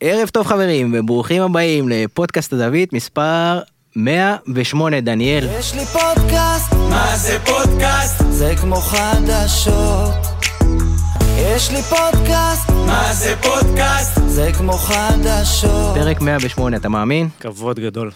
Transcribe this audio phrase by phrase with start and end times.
[0.00, 3.60] ערב טוב חברים, וברוכים הבאים לפודקאסט הזווית מספר
[3.96, 5.48] 108, דניאל.
[5.58, 8.22] יש לי פודקאסט, מה זה פודקאסט?
[8.30, 10.14] זה כמו חדשות.
[11.38, 14.20] יש לי פודקאסט, מה זה פודקאסט?
[14.26, 15.94] זה כמו חדשות.
[15.94, 17.28] פרק 108, אתה מאמין?
[17.40, 18.10] כבוד גדול.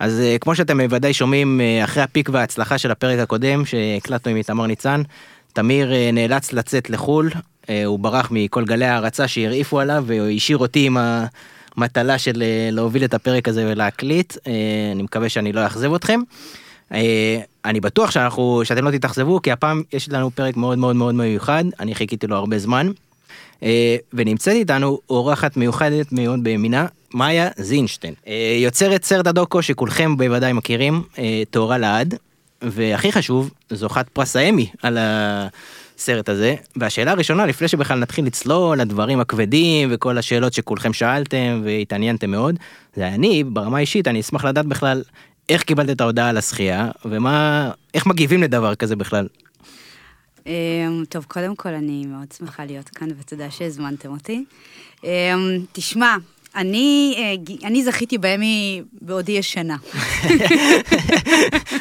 [0.00, 4.36] אז אה, כמו שאתם ודאי שומעים, אה, אחרי הפיק וההצלחה של הפרק הקודם שהקלטנו עם
[4.36, 5.02] איתמר ניצן,
[5.52, 7.40] תמיר אה, נאלץ לצאת לחו"ל, אה,
[7.86, 10.96] הוא ברח מכל גלי ההערצה שהרעיפו עליו והשאיר אותי עם
[11.76, 14.52] המטלה של אה, להוביל את הפרק הזה ולהקליט, אה,
[14.92, 16.20] אני מקווה שאני לא אאכזב אתכם.
[16.92, 21.14] אה, אני בטוח שאנחנו, שאתם לא תתאכזבו, כי הפעם יש לנו פרק מאוד מאוד מאוד
[21.14, 22.90] מיוחד, אני חיכיתי לו הרבה זמן.
[23.62, 28.14] אה, ונמצאת איתנו אורחת מיוחדת מאוד בימינה, מאיה זינשטיין.
[28.26, 32.14] אה, יוצרת סרט הדוקו שכולכם בוודאי מכירים, אה, תאורה לעד,
[32.62, 34.98] והכי חשוב, זוכת פרס האמי על
[35.98, 36.54] הסרט הזה.
[36.76, 42.58] והשאלה הראשונה, לפני שבכלל נתחיל לצלול לדברים הכבדים וכל השאלות שכולכם שאלתם והתעניינתם מאוד,
[42.96, 45.02] זה אני, ברמה האישית, אני אשמח לדעת בכלל
[45.48, 49.28] איך קיבלת את ההודעה על השחייה, ומה, איך מגיבים לדבר כזה בכלל.
[50.46, 54.44] אמ, טוב, קודם כל אני מאוד שמחה להיות כאן, ותודה שהזמנתם אותי.
[55.04, 55.08] אמ,
[55.72, 56.16] תשמע,
[56.56, 57.34] אני, אה,
[57.68, 59.76] אני זכיתי באמי בעודי ישנה.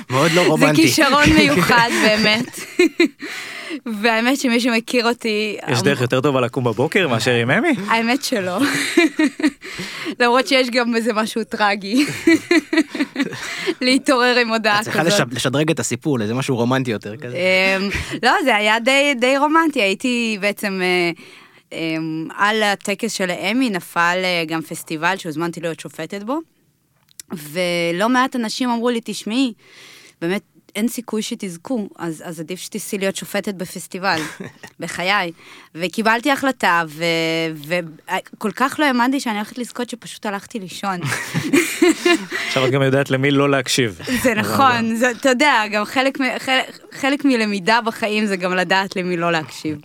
[0.09, 0.81] מאוד לא זה רומנטי.
[0.81, 2.59] כישרון מיוחד באמת.
[4.01, 5.57] והאמת שמי שמכיר אותי...
[5.71, 7.67] יש דרך יותר טובה לקום בבוקר מאשר עם אמי?
[7.87, 8.57] האמת שלא.
[10.19, 12.05] למרות שיש גם בזה משהו טרגי.
[13.81, 15.19] להתעורר עם הודעה צריכה כזאת.
[15.19, 17.37] לש- לשדרג את הסיפור לאיזה משהו רומנטי יותר כזה.
[17.79, 17.89] אמ,
[18.23, 20.81] לא, זה היה די, די רומנטי, הייתי בעצם...
[21.73, 26.39] אה, אמ, על הטקס של האמי נפל אה, גם פסטיבל שהוזמנתי להיות שופטת בו,
[27.31, 29.53] ולא מעט אנשים אמרו לי, תשמעי,
[30.21, 30.41] באמת
[30.75, 34.19] אין סיכוי שתזכו, אז, אז עדיף שתיסעי להיות שופטת בפסטיבל,
[34.79, 35.31] בחיי.
[35.75, 36.83] וקיבלתי החלטה,
[37.55, 40.99] וכל כך לא האמנתי שאני הולכת לזכות שפשוט הלכתי לישון.
[42.47, 43.99] עכשיו את גם יודעת למי לא להקשיב.
[44.23, 49.17] זה נכון, זה, אתה יודע, גם חלק, חלק, חלק מלמידה בחיים זה גם לדעת למי
[49.17, 49.77] לא להקשיב.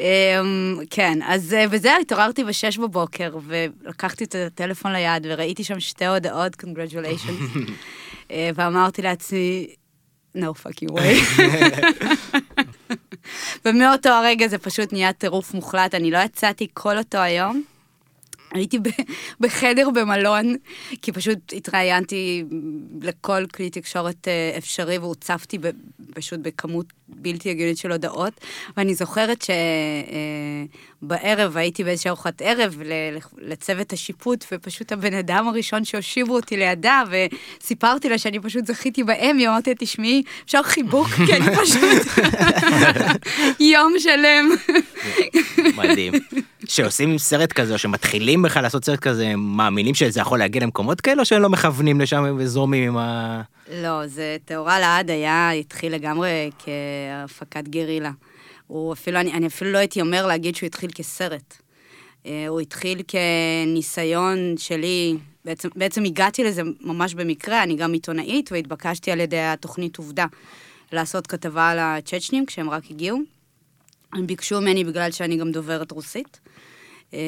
[0.00, 6.06] אמ, כן, אז אה, וזה, התעוררתי בשש בבוקר, ולקחתי את הטלפון ליד, וראיתי שם שתי
[6.06, 7.58] הודעות, congratulations,
[8.30, 9.66] אה, ואמרתי לעצמי,
[10.36, 11.42] no fucking way.
[13.64, 17.64] ומאותו הרגע זה פשוט נהיה טירוף מוחלט, אני לא יצאתי כל אותו היום.
[18.54, 18.78] הייתי
[19.40, 20.56] בחדר במלון,
[21.02, 22.44] כי פשוט התראיינתי
[23.02, 25.58] לכל כלי תקשורת אה, אפשרי והוצפתי
[26.14, 28.32] פשוט בכמות בלתי הגיונית של הודעות.
[28.76, 29.44] ואני זוכרת
[31.04, 32.76] שבערב הייתי באיזושהי ארוחת ערב
[33.38, 39.48] לצוות השיפוט, ופשוט הבן אדם הראשון שהושיבו אותי לידה, וסיפרתי לה שאני פשוט זכיתי באמי,
[39.48, 42.22] אמרתי לה, תשמעי, אפשר חיבוק, כי אני פשוט
[43.72, 44.50] יום שלם.
[45.76, 46.12] מדהים.
[46.68, 51.20] שעושים סרט כזה, או שמתחילים בכלל לעשות סרט כזה, מאמינים שזה יכול להגיע למקומות כאלה,
[51.20, 53.40] או שהם לא מכוונים לשם וזורמים עם ה...
[53.82, 58.10] לא, זה טהורה לעד היה, התחיל לגמרי כהפקת גרילה.
[58.74, 61.56] הוא אפילו, אני, אני אפילו לא הייתי אומר להגיד שהוא התחיל כסרט.
[62.26, 69.10] אה, הוא התחיל כניסיון שלי, בעצם, בעצם הגעתי לזה ממש במקרה, אני גם עיתונאית, והתבקשתי
[69.10, 70.26] על ידי התוכנית עובדה
[70.92, 73.18] לעשות כתבה על הצ'צ'נים כשהם רק הגיעו.
[74.12, 76.40] הם ביקשו ממני בגלל שאני גם דוברת רוסית.
[77.14, 77.20] אה,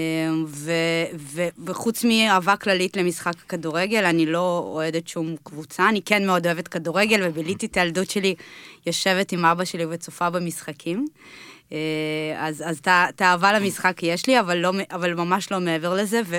[0.46, 0.72] ו,
[1.18, 6.68] ו, וחוץ מאהבה כללית למשחק הכדורגל, אני לא אוהדת שום קבוצה, אני כן מאוד אוהבת
[6.68, 8.34] כדורגל, וביליתי את הילדות שלי
[8.86, 11.06] יושבת עם אבא שלי וצופה במשחקים.
[11.72, 11.78] אה,
[12.36, 16.36] אז, אז את האהבה למשחק יש לי, אבל, לא, אבל ממש לא מעבר לזה, ו,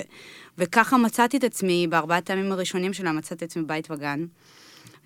[0.57, 4.25] וככה מצאתי את עצמי, בארבעת הימים הראשונים שלה מצאתי את עצמי בבית וגן.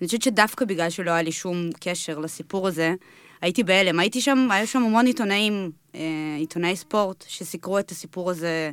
[0.00, 2.94] אני חושבת שדווקא בגלל שלא היה לי שום קשר לסיפור הזה,
[3.42, 3.98] הייתי בהלם.
[4.00, 6.00] הייתי שם, היו שם המון עיתונאים, אה,
[6.38, 8.70] עיתונאי ספורט, שסיקרו את הסיפור הזה.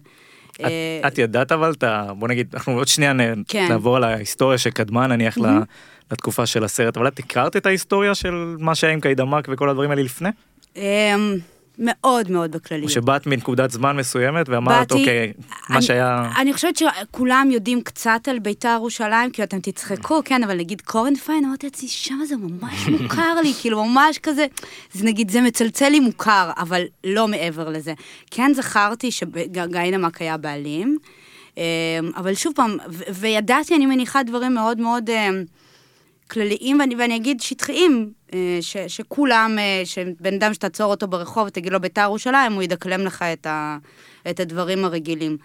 [0.51, 2.07] את- אה, את ידעת אבל את ה...
[2.17, 3.67] בוא נגיד, אנחנו עוד שנייה נ- כן.
[3.69, 5.41] נעבור על ההיסטוריה שקדמה נניח ל-
[6.11, 9.91] לתקופה של הסרט, אבל את הכרת את ההיסטוריה של מה שהיה עם קיידמק וכל הדברים
[9.91, 10.29] האלה לפני?
[11.79, 12.89] מאוד מאוד בכלליות.
[12.89, 15.33] או שבאת מנקודת זמן מסוימת ואמרת אוקיי,
[15.69, 16.31] מה אני- שהיה...
[16.37, 21.15] אני חושבת שכולם יודעים קצת על בית"ר ירושלים, כאילו אתם תצחקו, כן, אבל נגיד קורן
[21.15, 24.45] פיין, אמרתי לעצמי, שם זה ממש מוכר לי, כאילו ממש כזה,
[24.93, 27.93] זה נגיד, זה מצלצל לי מוכר, אבל לא מעבר לזה.
[28.31, 29.61] כן זכרתי שגיא
[29.91, 30.97] נמק היה בעלים,
[31.57, 31.63] אה,
[32.15, 32.77] אבל שוב פעם,
[33.13, 35.09] וידעתי, אני מניחה, דברים מאוד מאוד...
[35.09, 35.29] אה,
[36.31, 41.71] כלליים, ואני, ואני אגיד שטחיים, אה, ש, שכולם, אה, שבן אדם שתעצור אותו ברחוב ותגיד
[41.73, 43.77] לו בית"ר ירושלים, הוא ידקלם לך את, ה,
[44.29, 45.37] את הדברים הרגילים.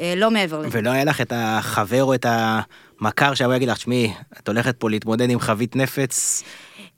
[0.00, 0.78] אה, לא מעבר לזה.
[0.78, 4.90] ולא היה לך את החבר או את המכר שיבוא להגיד לך, תשמעי, את הולכת פה
[4.90, 6.42] להתמודד עם חבית נפץ.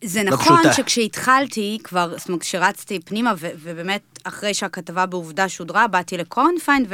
[0.05, 0.73] זה לא נכון פשוטה.
[0.73, 6.87] שכשהתחלתי, כבר, זאת אומרת, כשרצתי פנימה, ובאמת, אחרי שהכתבה בעובדה שודרה, באתי לקורנפיין,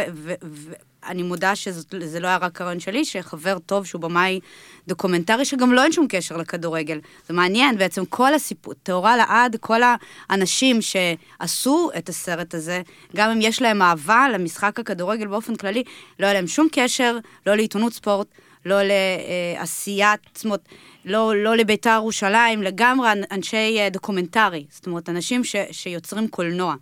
[1.07, 4.41] אני מודה שזה לא היה רק הרעיון שלי, שחבר טוב שהוא במאי
[4.89, 7.01] דוקומנטרי, שגם לא אין שום קשר לכדורגל.
[7.29, 9.81] זה מעניין, בעצם כל הסיפור, טהורה לעד, כל
[10.29, 12.83] האנשים שעשו את הסרט הזה,
[13.17, 15.83] גם אם יש להם אהבה למשחק הכדורגל באופן כללי,
[16.19, 18.27] לא היה להם שום קשר, לא לעיתונות ספורט,
[18.67, 20.69] לא לעשיית, זאת אומרת,
[21.05, 26.75] לא, לא לביתר ירושלים, לגמרי אנשי אה, דוקומנטרי, זאת אומרת, אנשים ש, שיוצרים קולנוע.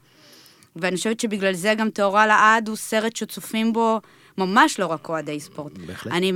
[0.80, 4.00] ואני חושבת שבגלל זה גם טהורה לעד הוא סרט שצופים בו
[4.38, 5.78] ממש לא רק אוהדי ספורט.
[5.78, 6.12] בהחלט.
[6.12, 6.32] אני,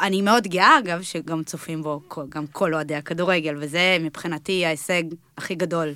[0.00, 5.02] אני מאוד גאה, אגב, שגם צופים בו גם כל אוהדי הכדורגל, וזה מבחינתי ההישג
[5.38, 5.92] הכי גדול.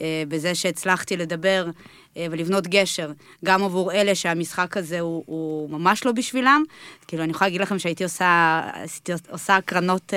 [0.00, 1.66] אה, בזה שהצלחתי לדבר
[2.16, 3.12] אה, ולבנות גשר,
[3.44, 6.62] גם עבור אלה שהמשחק הזה הוא, הוא ממש לא בשבילם.
[7.08, 8.60] כאילו, אני יכולה להגיד לכם שהייתי עושה,
[9.30, 10.12] עושה הקרנות...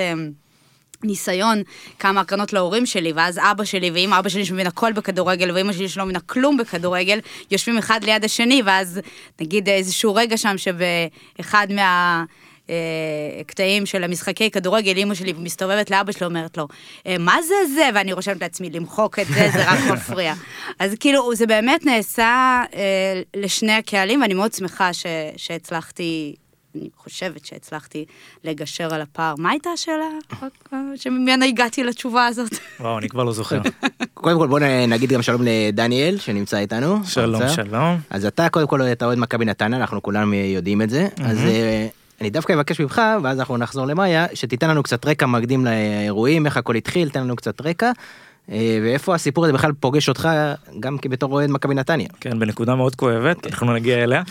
[1.04, 1.62] אה, ניסיון
[1.98, 5.88] כמה הקרנות להורים שלי, ואז אבא שלי ואמא אבא שלי שמבין הכל בכדורגל, ואמא שלי
[5.88, 7.20] שלא מבינה כלום בכדורגל,
[7.50, 9.00] יושבים אחד ליד השני, ואז
[9.40, 12.24] נגיד איזשהו רגע שם שבאחד מה...
[13.46, 16.68] קטעים של המשחקי כדורגל, אימא שלי מסתובבת לאבא שלי, אומרת לו,
[17.06, 17.88] אה, מה זה זה?
[17.94, 20.34] ואני רושמת לעצמי, למחוק את זה, זה רק מפריע.
[20.78, 25.06] אז כאילו, זה באמת נעשה אה, לשני הקהלים, ואני מאוד שמחה ש,
[25.36, 26.34] שהצלחתי
[26.74, 28.04] אני חושבת שהצלחתי
[28.44, 29.34] לגשר על הפער.
[29.38, 30.04] מה הייתה השאלה
[30.96, 32.54] שממנה הגעתי לתשובה הזאת?
[32.80, 33.60] וואו, אני כבר לא זוכר.
[34.14, 37.04] קודם כל בוא נגיד גם שלום לדניאל שנמצא איתנו.
[37.04, 37.98] שלום, שלום.
[38.10, 41.08] אז אתה קודם כל אתה אוהד מכבי נתניה, אנחנו כולנו יודעים את זה.
[41.24, 41.86] אז אה,
[42.20, 46.56] אני דווקא אבקש ממך, ואז אנחנו נחזור למאיה, שתיתן לנו קצת רקע מקדים לאירועים, איך
[46.56, 47.92] הכל התחיל, תן לנו קצת רקע.
[48.50, 50.28] אה, ואיפה הסיפור הזה בכלל פוגש אותך
[50.80, 52.08] גם כבתור אוהד מכבי נתניה.
[52.20, 54.22] כן, בנקודה מאוד כואבת, אנחנו נגיע אליה.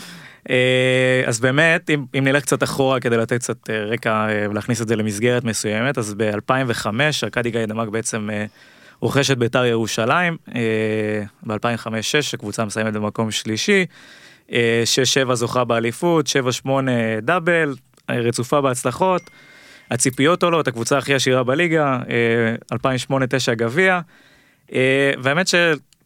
[0.50, 4.82] אה, אז באמת אם, אם נלך קצת אחורה כדי לתת קצת אה, רקע אה, ולהכניס
[4.82, 6.86] את זה למסגרת מסוימת אז ב-2005
[7.24, 8.28] ארכדי גיידמק בעצם
[9.00, 10.36] רוכש את בית"ר ירושלים
[11.46, 11.88] ב-2005-6
[12.34, 13.86] הקבוצה מסיימת במקום שלישי
[14.48, 14.52] 6-7
[15.32, 16.26] זוכה באליפות
[16.66, 16.68] 7-8
[17.22, 17.74] דאבל
[18.10, 19.22] רצופה בהצלחות
[19.90, 21.98] הציפיות עולות הקבוצה הכי עשירה בליגה
[22.74, 22.74] 2008-9
[23.56, 24.00] גביע.
[25.22, 25.48] והאמת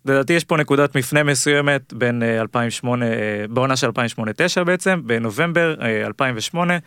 [0.04, 5.74] לדעתי יש פה נקודת מפנה מסוימת בין 2008, אה, אה, בעונה של 2008-2009 בעצם, בנובמבר
[6.06, 6.78] 2008, אה,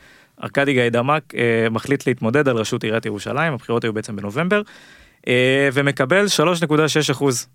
[0.44, 1.34] ארכדי גיידמק
[1.72, 4.62] מחליט להתמודד על ראשות עיריית ירושלים, הבחירות היו בעצם בנובמבר,
[5.74, 7.48] ומקבל 3.6 אחוז.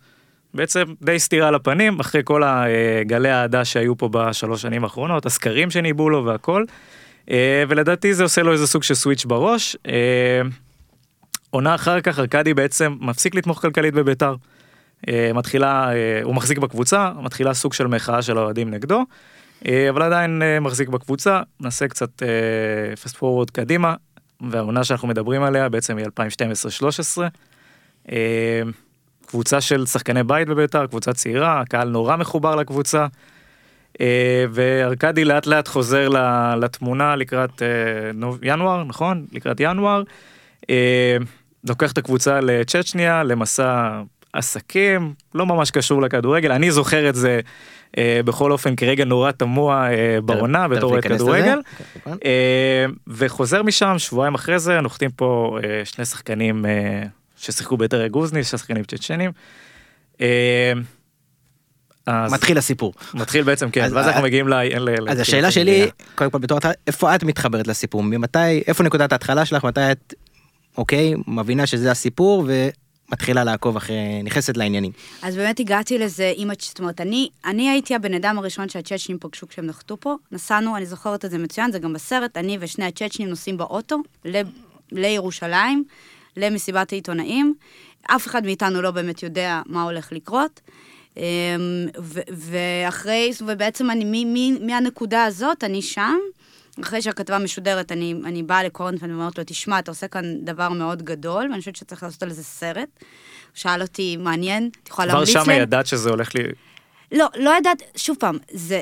[0.54, 6.10] בעצם די סטירה לפנים אחרי כל הגלי האהדה שהיו פה בשלוש שנים האחרונות, הסקרים שניבאו
[6.10, 6.64] לו והכל,
[7.68, 9.76] ולדעתי זה עושה לו איזה סוג של סוויץ' בראש.
[11.50, 14.34] עונה אחר כך ארכדי בעצם מפסיק לתמוך כלכלית בביתר.
[15.08, 19.04] אה, מתחילה, אה, הוא מחזיק בקבוצה, מתחילה סוג של מחאה של האוהדים נגדו,
[19.68, 22.22] אה, אבל עדיין מחזיק בקבוצה, נעשה קצת
[23.02, 23.94] פסט פורוורד קדימה,
[24.50, 26.06] והעונה שאנחנו מדברים עליה בעצם היא
[28.08, 28.10] 2012-2013.
[29.26, 33.06] קבוצה של שחקני בית בביתר, קבוצה צעירה, הקהל נורא מחובר לקבוצה.
[34.50, 36.08] וארכדי לאט לאט חוזר
[36.60, 37.62] לתמונה לקראת
[38.42, 39.26] ינואר, נכון?
[39.32, 40.02] לקראת ינואר.
[41.68, 44.02] לוקח את הקבוצה לצ'צ'ניה, למסע
[44.36, 47.40] עסקים, לא ממש קשור לכדורגל, אני זוכר את זה
[47.98, 51.60] אה, בכל אופן כרגע נורא תמוה אה, בעונה בתור אוהד כדורגל.
[52.04, 57.02] כן, אה, וחוזר משם שבועיים אחרי זה נוחתים פה אה, שני שחקנים אה,
[57.36, 59.30] ששיחקו ביתר גוזני, שני שחקנים צ'צ'נים.
[60.20, 60.72] אה,
[62.06, 62.94] אז מתחיל הסיפור.
[63.14, 64.54] מתחיל בעצם כן ואז אנחנו מגיעים ל...
[65.08, 68.02] אז השאלה שלי קודם כל בתור איפה את מתחברת לסיפור?
[68.02, 69.64] ממתי איפה נקודת ההתחלה שלך?
[69.64, 70.14] מתי את
[70.78, 72.46] אוקיי מבינה שזה הסיפור
[73.12, 74.92] מתחילה לעקוב אחרי, נכנסת לעניינים.
[75.22, 79.48] אז באמת הגעתי לזה עם, זאת אומרת, אני, אני הייתי הבן אדם הראשון שהצ'צ'נים פגשו
[79.48, 80.14] כשהם נחתו פה.
[80.32, 84.40] נסענו, אני זוכרת את זה מצוין, זה גם בסרט, אני ושני הצ'צ'נים נוסעים באוטו ל,
[84.92, 85.84] לירושלים,
[86.36, 87.54] למסיבת העיתונאים.
[88.02, 90.60] אף אחד מאיתנו לא באמת יודע מה הולך לקרות.
[91.16, 91.22] אמ,
[92.28, 94.24] ואחרי, ובעצם אני,
[94.60, 96.18] מהנקודה הזאת, אני שם.
[96.82, 100.68] אחרי שהכתבה משודרת, אני, אני באה לקורנט ואני אומרת לו, תשמע, אתה עושה כאן דבר
[100.68, 102.88] מאוד גדול, ואני חושבת שצריך לעשות על זה סרט.
[102.98, 103.06] הוא
[103.54, 105.44] שאל אותי, מעניין, את יכולה להמליץ להם?
[105.44, 106.42] כבר שם ידעת שזה הולך לי...
[107.12, 108.80] לא, לא ידעת, שוב פעם, זה...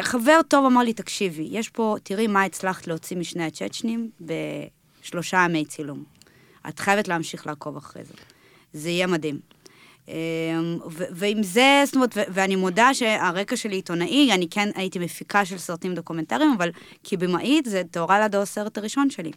[0.00, 5.64] חבר טוב אמר לי, תקשיבי, יש פה, תראי מה הצלחת להוציא משני הצ'צ'נים בשלושה ימי
[5.64, 6.04] צילום.
[6.68, 8.14] את חייבת להמשיך לעקוב אחרי זה.
[8.72, 9.55] זה יהיה מדהים.
[10.08, 15.58] אמ, ועם זה, זאת אומרת, ואני מודה שהרקע שלי עיתונאי, אני כן הייתי מפיקה של
[15.58, 16.70] סרטים דוקומנטריים, אבל
[17.04, 19.32] כבמאית זה טהורה לידו הסרט הראשון שלי.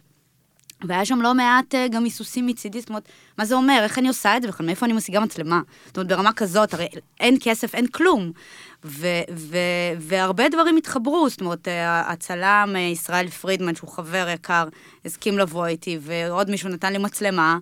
[0.88, 3.08] והיה שם לא מעט אה, גם היסוסים מצידי, זאת אומרת,
[3.38, 5.60] מה זה אומר, איך אני עושה את זה בכלל, מאיפה אני משיגה מצלמה?
[5.86, 6.86] זאת אומרת, ברמה כזאת, הרי
[7.20, 8.32] אין כסף, אין כלום.
[8.84, 9.56] ו- ו-
[9.98, 14.68] והרבה דברים התחברו, זאת אומרת, אה, הצלם אה, ישראל פרידמן, שהוא חבר יקר,
[15.04, 17.58] הסכים לבוא איתי, ועוד מישהו נתן לי מצלמה,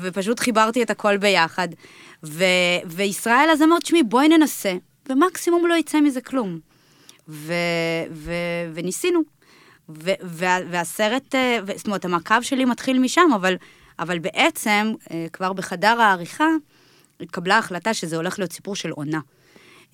[0.00, 1.68] ופשוט חיברתי את הכל ביחד.
[2.24, 2.44] ו-
[2.86, 4.74] וישראל אז אמרת, תשמעי, בואי ננסה,
[5.08, 6.58] ומקסימום לא יצא מזה כלום.
[7.28, 7.52] ו,
[8.10, 8.32] ו,
[8.74, 9.20] וניסינו.
[9.88, 13.54] ו, וה, והסרט, אה, זאת אומרת, המעקב שלי מתחיל משם, אבל,
[13.98, 16.48] אבל בעצם, אה, כבר בחדר העריכה,
[17.20, 19.20] התקבלה החלטה שזה הולך להיות סיפור של עונה.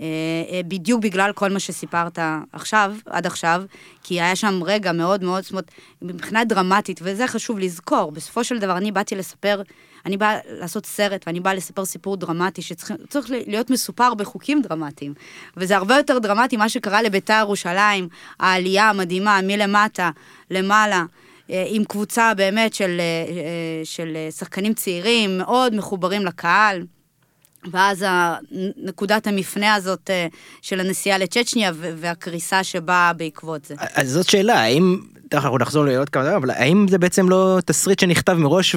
[0.01, 0.07] אה,
[0.53, 2.19] אה, בדיוק בגלל כל מה שסיפרת
[2.53, 3.63] עכשיו, עד עכשיו,
[4.03, 5.71] כי היה שם רגע מאוד מאוד, זאת אומרת,
[6.03, 9.63] מבחינה דרמטית, וזה חשוב לזכור, בסופו של דבר אני באתי לספר,
[10.07, 15.15] אני באה לעשות סרט, ואני באה לספר סיפור דרמטי שצריך להיות מסופר בחוקים דרמטיים.
[15.57, 18.09] וזה הרבה יותר דרמטי מה שקרה לביתר ירושלים,
[18.41, 20.11] העלייה המדהימה מלמטה
[20.51, 21.05] למעלה.
[21.51, 23.01] אה, עם קבוצה באמת של,
[23.85, 26.85] של שחקנים צעירים, מאוד מחוברים לקהל.
[27.73, 28.05] ואז
[28.77, 30.27] נקודת המפנה הזאת אה,
[30.63, 33.75] של הנסיעה לצ'צ'ניה והקריסה שבאה בעקבות זה.
[33.95, 35.01] אז זאת שאלה, האם,
[35.33, 38.77] אנחנו נחזור לעוד כמה דברים, אבל האם זה בעצם לא תסריט שנכתב מראש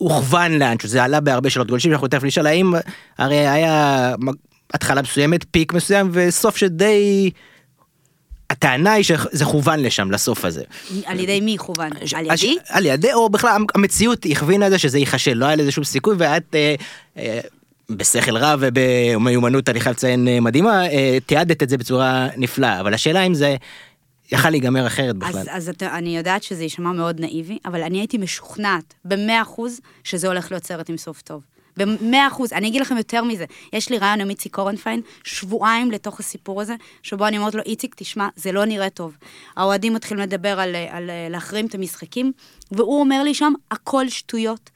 [0.00, 2.72] והוכוון לאנשהו, זה עלה בהרבה שאלות גולשים, אנחנו תכף נשאל האם,
[3.18, 4.14] הרי היה
[4.74, 7.30] התחלה מסוימת, פיק מסוים, וסוף שדי...
[8.50, 10.62] הטענה היא שזה כוון לשם, לסוף הזה.
[11.04, 11.90] על ידי מי כוון?
[12.14, 12.56] על ידי?
[12.68, 16.54] על ידי, או בכלל המציאות הכווינה לזה שזה ייכשל, לא היה לזה שום סיכוי, ואת...
[16.54, 16.74] אה,
[17.16, 17.40] אה,
[17.96, 22.94] בשכל רב ובמיומנות אני חייב לציין אה, מדהימה, אה, תיעדת את זה בצורה נפלאה, אבל
[22.94, 23.56] השאלה אם זה
[24.32, 25.40] יכל להיגמר אחרת בכלל.
[25.40, 29.80] אז, אז אתה, אני יודעת שזה יישמע מאוד נאיבי, אבל אני הייתי משוכנעת במאה אחוז
[30.04, 31.42] שזה הולך להיות סרט עם סוף טוב.
[31.76, 36.20] במאה אחוז, אני אגיד לכם יותר מזה, יש לי רעיון עם איציק קורנפיין, שבועיים לתוך
[36.20, 39.16] הסיפור הזה, שבו אני אומרת לו, איציק, תשמע, זה לא נראה טוב.
[39.56, 42.32] האוהדים מתחילים לדבר על, על, על להחרים את המשחקים,
[42.72, 44.70] והוא אומר לי שם, הכל שטויות.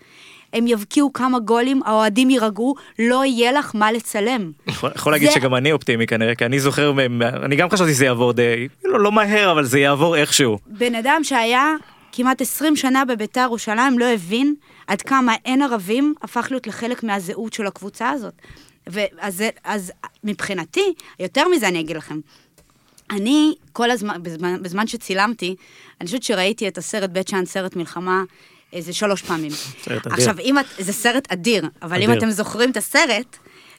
[0.54, 4.52] הם יבקיעו כמה גולים, האוהדים יירגעו, לא יהיה לך מה לצלם.
[4.68, 6.92] יכול להגיד שגם אני אופטימי כנראה, כי אני זוכר,
[7.44, 10.58] אני גם חשבתי שזה יעבור די, לא, לא מהר, אבל זה יעבור איכשהו.
[10.66, 11.74] בן אדם שהיה
[12.12, 14.54] כמעט 20 שנה בביתר ירושלים לא הבין
[14.86, 18.34] עד כמה אין ערבים הפך להיות לחלק מהזהות של הקבוצה הזאת.
[18.86, 19.92] ואז אז
[20.24, 22.20] מבחינתי, יותר מזה אני אגיד לכם,
[23.10, 25.54] אני כל הזמן, בזמן, בזמן שצילמתי,
[26.00, 28.22] אני חושבת שראיתי את הסרט בית שאן, סרט מלחמה,
[28.74, 29.50] איזה שלוש פעמים.
[29.84, 30.12] סרט אדיר.
[30.12, 32.12] עכשיו, אם את, זה סרט אדיר, אבל אדיר.
[32.12, 33.36] אם אתם זוכרים את הסרט,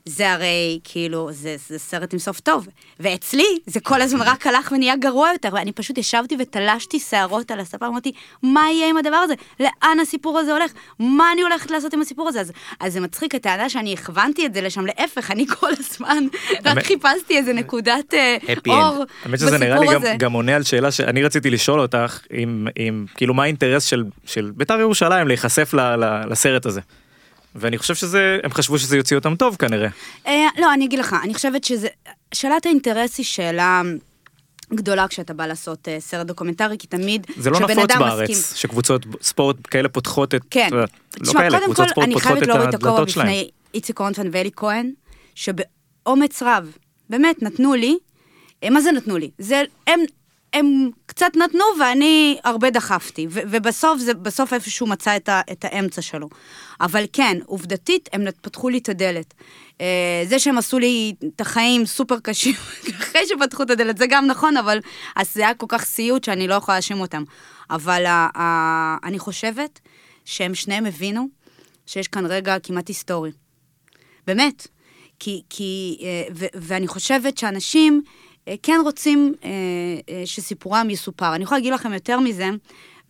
[0.09, 2.67] זה הרי כאילו, זה, זה סרט עם סוף טוב.
[2.99, 7.59] ואצלי, זה כל הזמן רק הלך ונהיה גרוע יותר, ואני פשוט ישבתי ותלשתי שערות על
[7.59, 8.11] הספה, אמרתי,
[8.43, 9.33] מה יהיה עם הדבר הזה?
[9.59, 10.71] לאן הסיפור הזה הולך?
[10.99, 12.39] מה אני הולכת לעשות עם הסיפור הזה?
[12.39, 16.23] אז, אז זה מצחיק, הטענה שאני הכוונתי את זה לשם, להפך, אני כל הזמן
[16.65, 20.91] רק חיפשתי איזה נקודת אה, אור האמת שזה נראה לי גם, גם עונה על שאלה
[20.91, 25.95] שאני רציתי לשאול אותך, אם, אם כאילו מה האינטרס של, של בית"ר ירושלים להיחשף ל,
[25.95, 26.81] ל, לסרט הזה.
[27.55, 29.89] ואני חושב שזה, הם חשבו שזה יוציא אותם טוב כנראה.
[30.27, 31.87] אה, לא, אני אגיד לך, אני חושבת שזה,
[32.33, 33.81] שאלת האינטרס היא שאלה...
[34.73, 38.57] גדולה כשאתה בא לעשות אה, סרט דוקומנטרי, כי תמיד זה לא נפוץ בארץ, מסכים...
[38.57, 40.41] שקבוצות ספורט כאלה פותחות את...
[40.49, 40.69] כן.
[40.71, 44.91] לא תשמע, כאלה, קודם כל, אני חייבת להוריד את הכובע בפני איציק קורנפיין ואלי כהן,
[45.35, 46.71] שבאומץ רב,
[47.09, 47.97] באמת, נתנו לי,
[48.63, 49.31] אה, מה זה נתנו לי?
[49.39, 49.99] זה, הם
[50.55, 55.65] הם קצת נתנו ואני הרבה דחפתי, ו- ובסוף זה, בסוף איפשהו מצא את, ה- את
[55.65, 56.27] האמצע שלו.
[56.81, 59.33] אבל כן, עובדתית, הם פתחו לי את הדלת.
[59.81, 62.55] אה, זה שהם עשו לי את החיים סופר קשים,
[62.99, 64.79] אחרי שפתחו את הדלת, זה גם נכון, אבל
[65.15, 67.23] אז זה היה כל כך סיוט שאני לא יכולה להאשים אותם.
[67.69, 69.79] אבל ה- ה- אני חושבת
[70.25, 71.27] שהם שניהם הבינו
[71.85, 73.31] שיש כאן רגע כמעט היסטורי.
[74.27, 74.67] באמת.
[75.19, 78.01] כי, כי, אה, ו- ואני חושבת שאנשים...
[78.47, 79.49] אה, כן רוצים אה,
[80.09, 81.35] אה, שסיפורם יסופר.
[81.35, 82.49] אני יכולה להגיד לכם יותר מזה,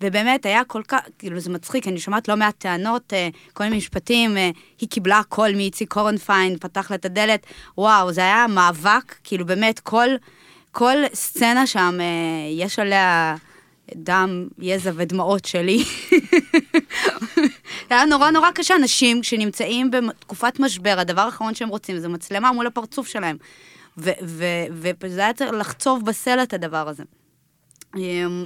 [0.01, 3.13] ובאמת היה כל כך, כאילו זה מצחיק, אני שומעת לא מעט טענות,
[3.53, 4.37] כל מיני משפטים,
[4.81, 7.45] היא קיבלה הכל מאיציק קורנפיין, פתח לה את הדלת,
[7.77, 10.07] וואו, זה היה מאבק, כאילו באמת כל,
[10.71, 11.99] כל סצנה שם,
[12.51, 13.35] יש עליה
[13.95, 15.83] דם, יזע ודמעות שלי.
[17.89, 22.51] זה היה נורא נורא קשה, אנשים שנמצאים בתקופת משבר, הדבר האחרון שהם רוצים זה מצלמה
[22.51, 23.37] מול הפרצוף שלהם.
[23.97, 27.03] וזה היה צריך לחצוב בסלע את הדבר הזה.
[27.97, 28.45] אמ,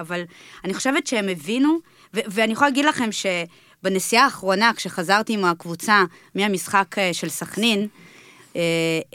[0.00, 0.22] אבל
[0.64, 1.78] אני חושבת שהם הבינו,
[2.14, 6.04] ואני יכולה להגיד לכם שבנסיעה האחרונה, כשחזרתי עם הקבוצה
[6.34, 7.88] מהמשחק אה, של סכנין,
[8.56, 8.62] אה,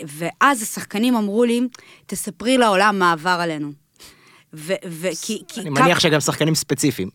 [0.08, 1.62] ואז השחקנים אמרו לי,
[2.06, 3.72] תספרי לעולם מה עבר עלינו.
[4.54, 5.42] וכי...
[5.58, 7.10] אני מניח שגם שחקנים ספציפיים.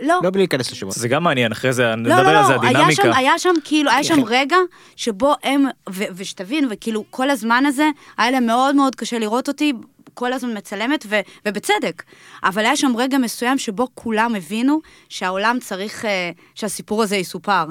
[0.00, 0.20] לא.
[0.22, 0.94] לא בלי להיכנס לשמות.
[0.94, 2.82] זה גם מעניין, אחרי זה נדבר לא, לא, על זה, לא, הדינמיקה.
[2.82, 4.56] היה שם, היה שם כאילו, היה שם רגע
[4.96, 9.72] שבו הם, ו, ושתבין, וכאילו כל הזמן הזה, היה להם מאוד מאוד קשה לראות אותי,
[10.14, 12.02] כל הזמן מצלמת, ו, ובצדק.
[12.44, 17.64] אבל היה שם רגע מסוים שבו כולם הבינו שהעולם צריך, אה, שהסיפור הזה יסופר.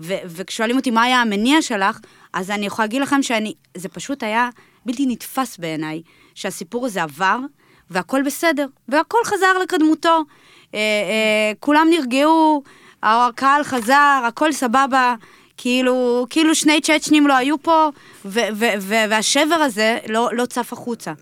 [0.00, 1.98] ו, וכשואלים אותי מה היה המניע שלך,
[2.32, 4.48] אז אני יכולה להגיד לכם שאני, זה פשוט היה
[4.86, 6.02] בלתי נתפס בעיניי,
[6.34, 7.38] שהסיפור הזה עבר,
[7.90, 10.24] והכל בסדר, והכל חזר לקדמותו.
[10.74, 12.62] אה, אה, כולם נרגעו,
[13.02, 15.14] הקהל חזר, הכל סבבה.
[15.56, 17.88] כאילו, כאילו שני צ'צ'נים לא היו פה,
[18.24, 21.12] ו- ו- ו- והשבר הזה לא, לא צף החוצה.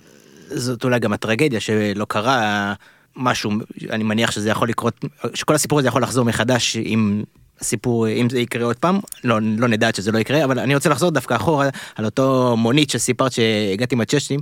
[0.49, 2.73] זאת אולי גם הטרגדיה שלא קרה
[3.17, 3.51] משהו,
[3.91, 7.23] אני מניח שזה יכול לקרות, שכל הסיפור הזה יכול לחזור מחדש אם
[7.61, 10.89] הסיפור, אם זה יקרה עוד פעם, לא, לא נדע שזה לא יקרה, אבל אני רוצה
[10.89, 14.41] לחזור דווקא אחורה על אותו מונית שסיפרת שהגעתי עם הצ'צ'נים.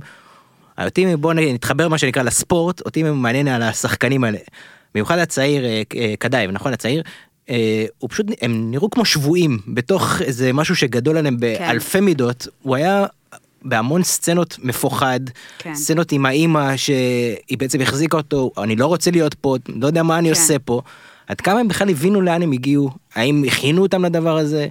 [0.85, 4.37] אותי, בוא נתחבר מה שנקרא לספורט, אותי מעניין על השחקנים האלה.
[4.97, 6.73] במיוחד הצעיר, אה, אה, קדאיב, נכון?
[6.73, 7.03] הצעיר,
[7.49, 11.39] אה, הוא פשוט, הם נראו כמו שבויים בתוך איזה משהו שגדול עליהם כן.
[11.39, 12.03] באלפי כן.
[12.03, 12.47] מידות.
[12.61, 13.05] הוא היה
[13.61, 15.19] בהמון סצנות מפוחד,
[15.59, 15.75] כן.
[15.75, 20.17] סצנות עם האימא שהיא בעצם החזיקה אותו, אני לא רוצה להיות פה, לא יודע מה
[20.17, 20.33] אני כן.
[20.33, 20.81] עושה פה.
[21.27, 24.67] עד כמה הם בכלל הבינו לאן הם הגיעו, האם הכינו אותם לדבר הזה,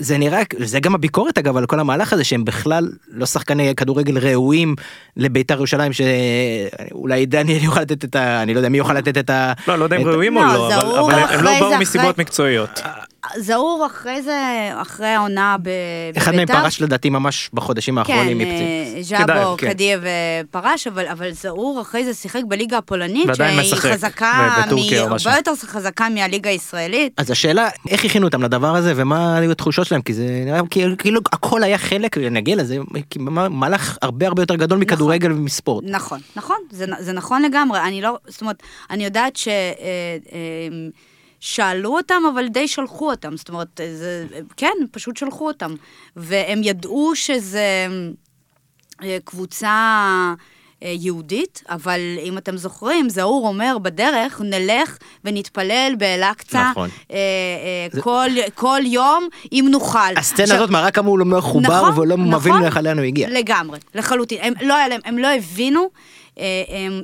[0.00, 4.18] זה נראה, זה גם הביקורת אגב על כל המהלך הזה שהם בכלל לא שחקני כדורגל
[4.18, 4.74] ראויים
[5.16, 8.42] לבית"ר ירושלים שאולי דניאל יוכל לתת את ה...
[8.42, 9.52] אני לא יודע מי יוכל לתת את ה...
[9.68, 12.80] לא, לא יודע אם ראויים או לא, אבל הם לא באו מסיבות מקצועיות.
[13.36, 16.20] זהור אחרי זה, אחרי העונה בבית"ר.
[16.20, 18.38] אחד מהם פרש לדעתי ממש בחודשים האחרונים.
[18.38, 19.68] כן, אה, ז'אבו, כן.
[19.68, 20.04] קדייב
[20.50, 24.48] פרש, אבל, אבל זהור אחרי זה שיחק בליגה הפולנית, שהיא חזקה,
[25.08, 27.12] הרבה יותר חזקה מהליגה הישראלית.
[27.16, 30.60] אז השאלה, איך הכינו אותם לדבר הזה, ומה היו התחושות שלהם, כי זה נראה
[30.98, 32.78] כאילו הכל היה חלק, נגיע לזה,
[33.50, 34.80] מהלך הרבה הרבה יותר גדול נכון.
[34.80, 35.84] מכדורגל ומספורט.
[35.86, 39.48] נכון, נכון, זה, זה נכון לגמרי, אני לא, זאת אומרת, אני יודעת ש...
[39.48, 39.52] אה,
[40.32, 40.38] אה,
[41.40, 43.36] שאלו אותם, אבל די שלחו אותם.
[43.36, 45.74] זאת אומרת, זה, כן, פשוט שלחו אותם.
[46.16, 47.86] והם ידעו שזה
[49.02, 49.68] אה, קבוצה
[50.82, 56.88] אה, יהודית, אבל אם אתם זוכרים, זהור אומר בדרך, נלך ונתפלל באל-אקצא נכון.
[57.10, 57.16] אה,
[57.92, 58.02] זה...
[58.02, 59.98] כל, כל יום, אם נוכל.
[60.16, 63.28] הסצנה עכשיו, הזאת מראה כמה הוא לא מחובר נכון, ולא נכון, מבין לאן הוא הגיע.
[63.30, 64.38] לגמרי, לחלוטין.
[64.42, 65.90] הם לא, הם, הם לא הבינו.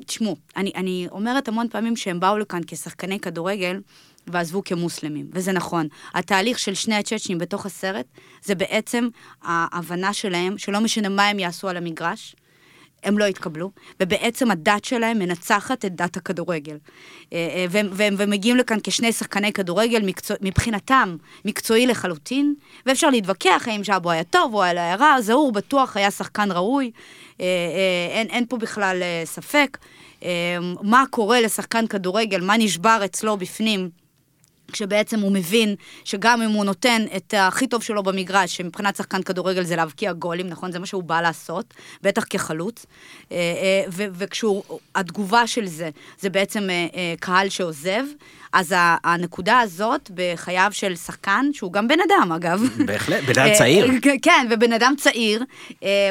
[0.07, 3.81] תשמעו, אני, אני אומרת המון פעמים שהם באו לכאן כשחקני כדורגל,
[4.26, 5.88] ועזבו כמוסלמים, וזה נכון.
[6.14, 8.06] התהליך של שני הצ'צ'נים בתוך הסרט,
[8.45, 9.09] זה בעצם
[9.42, 12.37] ההבנה שלהם, שלא משנה מה הם יעשו על המגרש,
[13.06, 16.76] הם לא יתקבלו, ובעצם הדת שלהם מנצחת את דת הכדורגל.
[17.33, 22.55] אה, אה, והם, והם, והם מגיעים לכאן כשני שחקני כדורגל, מקצוע, מבחינתם מקצועי לחלוטין,
[22.87, 26.90] ואפשר להתווכח האם ז'אבו היה טוב או היה רע, זהור בטוח היה שחקן ראוי,
[27.40, 27.46] אה,
[28.11, 29.79] אין, אין פה בכלל ספק.
[30.83, 33.90] מה קורה לשחקן כדורגל, מה נשבר אצלו בפנים.
[34.72, 35.74] כשבעצם הוא מבין
[36.05, 40.46] שגם אם הוא נותן את הכי טוב שלו במגרש, שמבחינת שחקן כדורגל זה להבקיע גולים,
[40.46, 40.72] נכון?
[40.72, 42.87] זה מה שהוא בא לעשות, בטח כחלוץ.
[43.33, 44.09] אה, אה,
[44.94, 48.02] והתגובה של זה, זה בעצם אה, קהל שעוזב.
[48.52, 48.74] אז
[49.05, 52.62] הנקודה הזאת בחייו של שחקן, שהוא גם בן אדם אגב.
[52.87, 53.87] בהחלט, בן אדם צעיר.
[54.22, 55.44] כן, ובן אדם צעיר,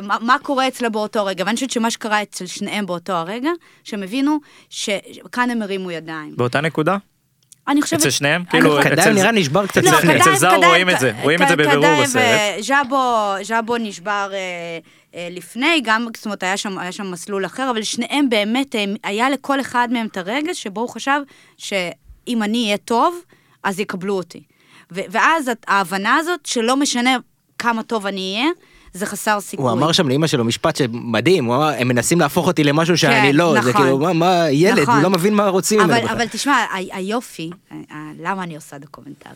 [0.01, 1.43] מה קורה אצלו באותו רגע?
[1.45, 3.49] ואני חושבת שמה שקרה אצל שניהם באותו הרגע,
[3.83, 4.39] שהם הבינו
[4.69, 6.33] שכאן הם הרימו ידיים.
[6.35, 6.97] באותה נקודה?
[7.67, 7.99] אני חושבת...
[7.99, 8.43] אצל שניהם?
[8.45, 10.13] כאילו, קדאי נראה נשבר קצת לפני.
[10.13, 12.23] לא, אצל זר רואים את זה, רואים את זה בבירור בסרט.
[13.43, 14.37] ז'אבו נשבר אה,
[15.15, 19.29] אה, לפני, גם, זאת אומרת, היה שם, היה שם מסלול אחר, אבל שניהם באמת, היה
[19.29, 21.19] לכל אחד מהם את הרגע שבו הוא חשב
[21.57, 23.21] שאם אני אהיה טוב,
[23.63, 24.43] אז יקבלו אותי.
[24.91, 27.17] ואז ההבנה הזאת, שלא משנה
[27.59, 28.51] כמה טוב אני אהיה,
[28.95, 29.65] זה חסר סיכוי.
[29.65, 33.31] הוא אמר שם לאמא שלו משפט שמדהים, הוא אמר, הם מנסים להפוך אותי למשהו שאני
[33.31, 34.95] כן, לא, נכון, זה כאילו, מה, מה ילד, נכון.
[34.95, 36.15] הוא לא מבין מה רוצים ממנו בכלל.
[36.15, 37.49] אבל תשמע, היופי,
[38.19, 39.33] למה אני עושה דוקומנטרי?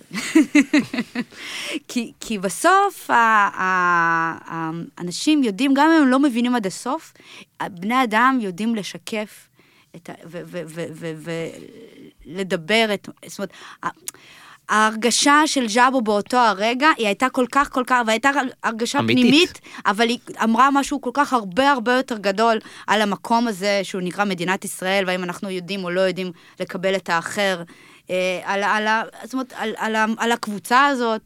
[1.89, 3.09] כי, כי בסוף
[4.97, 7.13] האנשים יודעים, גם אם הם לא מבינים עד הסוף,
[7.63, 9.47] בני אדם יודעים לשקף
[12.25, 13.51] ולדבר את, זאת אומרת,
[14.69, 18.29] ההרגשה של ז'אבו באותו הרגע, היא הייתה כל כך, כל כך, והייתה
[18.63, 19.25] הרגשה אמיתית.
[19.25, 24.01] פנימית, אבל היא אמרה משהו כל כך הרבה הרבה יותר גדול על המקום הזה, שהוא
[24.01, 27.63] נקרא מדינת ישראל, והאם אנחנו יודעים או לא יודעים לקבל את האחר,
[28.09, 28.87] אה, על, על,
[29.23, 31.21] זאת אומרת, על, על, על, על הקבוצה הזאת.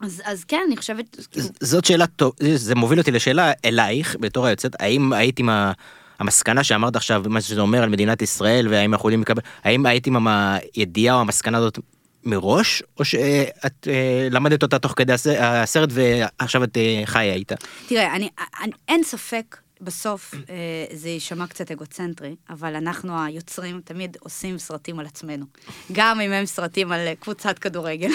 [0.00, 1.16] אז, אז כן, אני חושבת...
[1.60, 5.72] זאת שאלה טוב, זה מוביל אותי לשאלה אלייך, בתור היוצאת, האם היית עם ה...
[6.18, 10.16] המסקנה שאמרת עכשיו, מה שזה אומר על מדינת ישראל, והאם אנחנו יכולים לקבל, האם הייתם
[10.16, 11.78] עם הידיעה או המסקנה הזאת
[12.24, 17.54] מראש, או שאת אה, למדת אותה תוך כדי הסרט ועכשיו את אה, חיה איתה?
[17.88, 18.28] תראה, אני,
[18.62, 24.98] אני, אין ספק, בסוף אה, זה יישמע קצת אגוצנטרי, אבל אנחנו היוצרים תמיד עושים סרטים
[24.98, 25.44] על עצמנו.
[25.92, 28.10] גם אם הם סרטים על קבוצת כדורגל.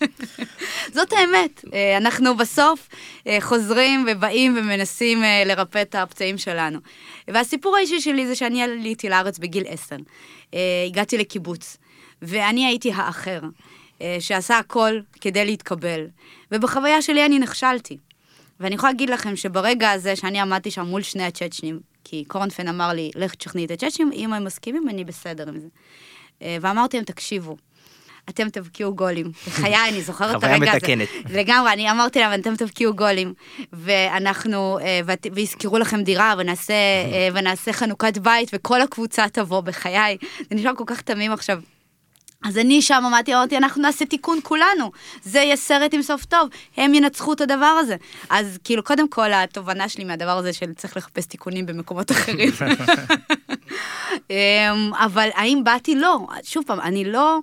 [0.94, 1.64] זאת האמת,
[1.96, 2.88] אנחנו בסוף
[3.40, 6.78] חוזרים ובאים ומנסים לרפא את הפצעים שלנו.
[7.28, 9.96] והסיפור האישי שלי זה שאני עליתי לארץ בגיל עשר.
[10.86, 11.76] הגעתי לקיבוץ.
[12.22, 13.40] ואני הייתי האחר,
[14.02, 16.06] אה, שעשה הכל כדי להתקבל.
[16.52, 17.98] ובחוויה שלי אני נכשלתי.
[18.60, 22.88] ואני יכולה להגיד לכם שברגע הזה שאני עמדתי שם מול שני הצ'צ'נים, כי קורנפן אמר
[22.88, 25.66] לי, לך תשכנעי את הצ'צ'נים, אם הם מסכימים, אני בסדר עם זה.
[26.42, 27.56] אה, ואמרתי להם, תקשיבו,
[28.28, 29.26] אתם תבקיעו גולים.
[29.46, 30.76] בחיי, אני זוכרת את חוויה הרגע הזה.
[30.76, 31.08] מתקנת.
[31.30, 33.34] לגמרי, אני אמרתי להם, אתם תבקיעו גולים.
[33.72, 35.00] ואנחנו, אה,
[35.32, 36.74] ויזכרו לכם דירה, ונעשה,
[37.34, 40.16] ונעשה חנוכת בית, וכל הקבוצה תבוא בחיי.
[40.38, 41.60] זה נשמע כל כך תמים עכשיו.
[42.44, 44.90] אז אני שם עמדתי, אמרתי, אנחנו נעשה תיקון כולנו.
[45.22, 47.96] זה יהיה סרט עם סוף טוב, הם ינצחו את הדבר הזה.
[48.30, 52.50] אז כאילו, קודם כל, התובנה שלי מהדבר הזה של צריך לחפש תיקונים במקומות אחרים.
[54.30, 55.94] אמ, אבל האם באתי?
[55.94, 56.18] לא.
[56.42, 57.38] שוב פעם, אני לא,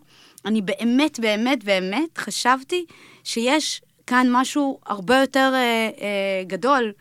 [0.45, 2.86] אני באמת, באמת, באמת חשבתי
[3.23, 6.91] שיש כאן משהו הרבה יותר אה, אה, גדול.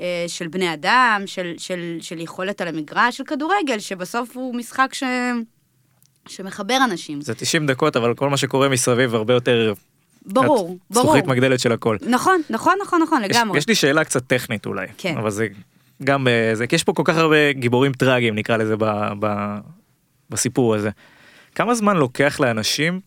[0.00, 4.94] אה, של בני אדם, של, של, של יכולת על המגרש, של כדורגל, שבסוף הוא משחק
[4.94, 5.02] ש...
[6.28, 7.20] שמחבר אנשים.
[7.20, 9.72] זה 90 דקות, אבל כל מה שקורה מסביב הרבה יותר...
[10.26, 11.04] ברור, ברור.
[11.04, 11.96] זכוכית מגדלת של הכל.
[12.08, 13.58] נכון, נכון, נכון, נכון, יש, לגמרי.
[13.58, 15.16] יש לי שאלה קצת טכנית אולי, כן.
[15.16, 15.48] אבל זה
[16.04, 18.84] גם אה, זה, כי יש פה כל כך הרבה גיבורים טראגיים נקרא לזה ב,
[19.20, 19.26] ב,
[20.30, 20.90] בסיפור הזה.
[21.54, 23.00] כמה זמן לוקח לאנשים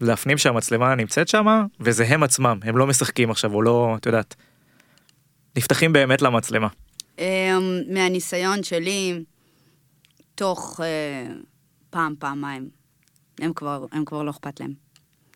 [0.00, 1.46] להפנים שהמצלמה נמצאת שם
[1.80, 4.34] וזה הם עצמם, הם לא משחקים עכשיו או לא, את יודעת,
[5.56, 6.68] נפתחים באמת למצלמה.
[7.18, 7.24] אמ,
[7.88, 9.24] מהניסיון שלי,
[10.34, 11.32] תוך אה,
[11.96, 12.68] פעם, פעמיים,
[13.40, 14.72] הם כבר, הם כבר לא אכפת להם.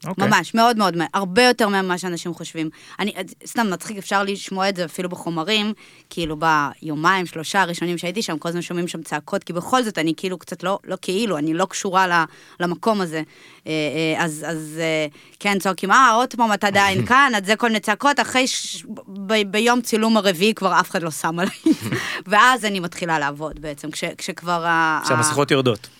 [0.06, 0.26] אוקיי.
[0.26, 2.70] ממש, מאוד מאוד, הרבה יותר ממה שאנשים חושבים.
[2.98, 3.12] אני,
[3.46, 5.72] סתם מצחיק, אפשר לשמוע את זה אפילו בחומרים,
[6.10, 10.14] כאילו ביומיים, שלושה הראשונים שהייתי שם, כל הזמן שומעים שם צעקות, כי בכל זאת אני
[10.16, 12.24] כאילו קצת לא, לא כאילו, אני לא קשורה
[12.60, 13.22] למקום הזה.
[13.66, 15.06] אה, אה, אז, אז אה,
[15.40, 18.84] כן, צועקים, אה, עוד פעם אתה עדיין כאן, אז זה כל מיני צעקות, אחרי, ש...
[19.26, 19.42] ב...
[19.50, 21.56] ביום צילום הרביעי כבר אף אחד לא שם עליי.
[22.30, 24.64] ואז אני מתחילה לעבוד בעצם, כש, כשכבר...
[24.66, 25.99] ה- כשהמסכות יורדות.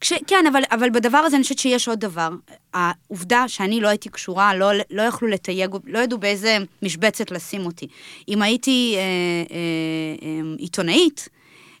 [0.00, 2.30] כש, כן, אבל, אבל בדבר הזה אני חושבת שיש עוד דבר.
[2.74, 7.86] העובדה שאני לא הייתי קשורה, לא, לא יכלו לתייג, לא ידעו באיזה משבצת לשים אותי.
[8.28, 9.56] אם הייתי אה, אה,
[10.22, 11.28] אה, עיתונאית,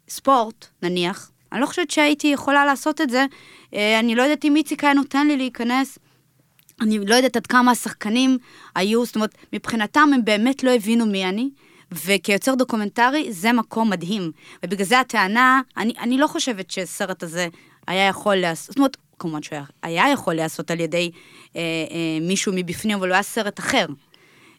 [0.08, 3.26] ספורט, נניח, אני לא חושבת שהייתי יכולה לעשות את זה.
[3.74, 5.98] אה, אני לא יודעת אם איציק היה נותן לי להיכנס.
[6.80, 8.38] אני לא יודעת עד כמה השחקנים
[8.74, 11.50] היו, זאת אומרת, מבחינתם הם באמת לא הבינו מי אני,
[11.92, 14.30] וכיוצר דוקומנטרי זה מקום מדהים.
[14.64, 17.48] ובגלל זה הטענה, אני, אני לא חושבת שהסרט הזה
[17.86, 21.10] היה יכול להיעשות, זאת אומרת, כמובן שהוא היה, יכול להיעשות על ידי
[21.56, 23.86] אה, אה, מישהו מבפנים, אבל הוא היה סרט אחר.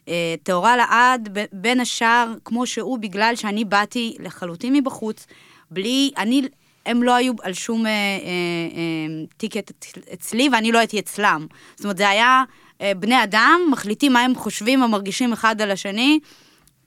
[0.08, 5.26] אה, טהורה לעד, ב- בין השאר, כמו שהוא, בגלל שאני באתי לחלוטין מבחוץ,
[5.70, 6.42] בלי, אני,
[6.86, 9.72] הם לא היו על שום אה, אה, אה, טיקט
[10.14, 11.46] אצלי, ואני לא הייתי אצלם.
[11.76, 12.44] זאת אומרת, זה היה
[12.80, 16.18] אה, בני אדם, מחליטים מה הם חושבים ומרגישים אחד על השני,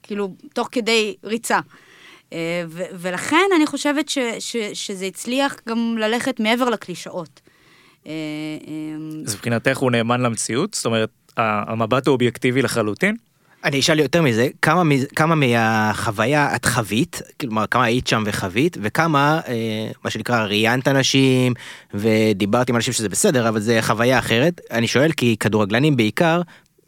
[0.03, 1.59] כאילו, תוך כדי ריצה.
[2.33, 7.41] אה, ו- ולכן אני חושבת ש- ש- שזה הצליח גם ללכת מעבר לקלישאות.
[8.07, 8.73] אה, אה,
[9.25, 10.73] אז מבחינתך הוא נאמן למציאות?
[10.73, 13.15] זאת אומרת, המבט הוא אובייקטיבי לחלוטין?
[13.63, 14.83] אני אשאל יותר מזה, כמה,
[15.15, 21.53] כמה מהחוויה את חווית, כלומר כמה היית שם וחווית, וכמה, אה, מה שנקרא, ראיינת אנשים,
[21.93, 24.61] ודיברת עם אנשים שזה בסדר, אבל זה חוויה אחרת.
[24.71, 26.41] אני שואל כי כדורגלנים בעיקר,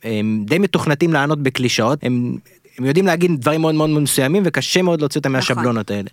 [0.03, 2.37] הם די מתוכנתים לענות בקלישאות, הם,
[2.81, 5.55] הם יודעים להגיד דברים מאוד מאוד מסוימים, וקשה מאוד להוציא אותם נכון.
[5.55, 6.09] מהשבלונות האלה.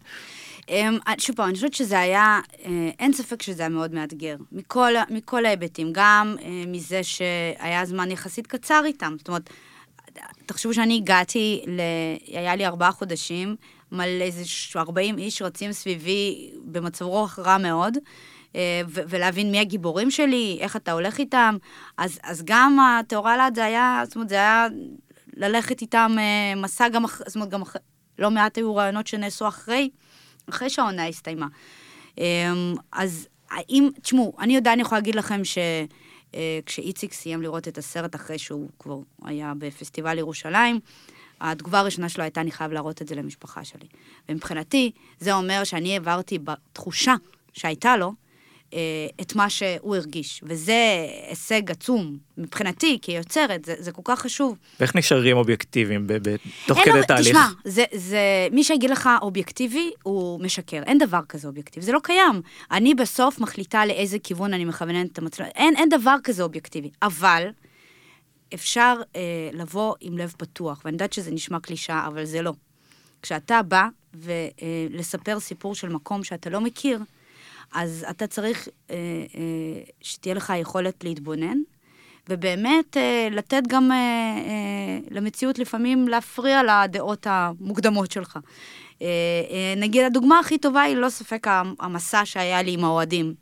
[0.68, 4.92] אמ, שוב פעם, אני חושבת שזה היה, אה, אין ספק שזה היה מאוד מאתגר, מכל,
[5.10, 9.14] מכל ההיבטים, גם אה, מזה שהיה זמן יחסית קצר איתם.
[9.18, 9.50] זאת אומרת,
[10.46, 11.80] תחשבו שאני הגעתי, ל...
[12.38, 13.56] היה לי ארבעה חודשים,
[13.92, 17.98] מלא איזה ש- 40 איש רצים סביבי במצב רוח רע מאוד.
[18.56, 21.56] אה, ו- ולהבין מי הגיבורים שלי, איך אתה הולך איתם.
[21.98, 24.66] אז, אז גם הטהורה לאט זה היה, זאת אומרת, זה היה
[25.38, 27.80] ללכת איתם אה, מסע גם אחרי, זאת אומרת, גם אחרי,
[28.18, 29.90] לא מעט היו רעיונות שנעשו אחרי,
[30.50, 31.46] אחרי שהעונה הסתיימה.
[32.18, 38.14] אמ, אז האם, תשמעו, אני יודעת, אני יכולה להגיד לכם שכשאיציק סיים לראות את הסרט
[38.14, 40.80] אחרי שהוא כבר היה בפסטיבל ירושלים,
[41.40, 43.86] התגובה הראשונה שלו הייתה, אני חייב להראות את זה למשפחה שלי.
[44.28, 47.14] ומבחינתי, זה אומר שאני העברתי בתחושה
[47.52, 48.12] שהייתה לו, אה,
[49.20, 50.40] את מה שהוא הרגיש.
[50.42, 54.56] וזה הישג עצום מבחינתי, כיוצרת, זה, זה כל כך חשוב.
[54.80, 57.28] ואיך נשארים אובייקטיביים ב- ב- תוך כדי תהליך?
[57.28, 60.82] תשמע, זה, זה, מי שיגיד לך אובייקטיבי, הוא משקר.
[60.86, 62.42] אין דבר כזה אובייקטיבי, זה לא קיים.
[62.70, 65.48] אני בסוף מחליטה לאיזה כיוון אני מכווננת את המצלמה.
[65.54, 66.90] אין, אין דבר כזה אובייקטיבי.
[67.02, 67.48] אבל
[68.54, 69.20] אפשר אה,
[69.52, 72.52] לבוא עם לב פתוח, ואני יודעת שזה נשמע קלישאה, אבל זה לא.
[73.22, 76.98] כשאתה בא ולספר סיפור של מקום שאתה לא מכיר,
[77.74, 79.40] אז אתה צריך אה, אה,
[80.00, 81.58] שתהיה לך יכולת להתבונן,
[82.28, 88.38] ובאמת אה, לתת גם אה, אה, למציאות לפעמים להפריע לדעות המוקדמות שלך.
[89.02, 89.06] אה,
[89.50, 91.46] אה, נגיד, הדוגמה הכי טובה היא לא ספק
[91.80, 93.34] המסע שהיה לי עם האוהדים.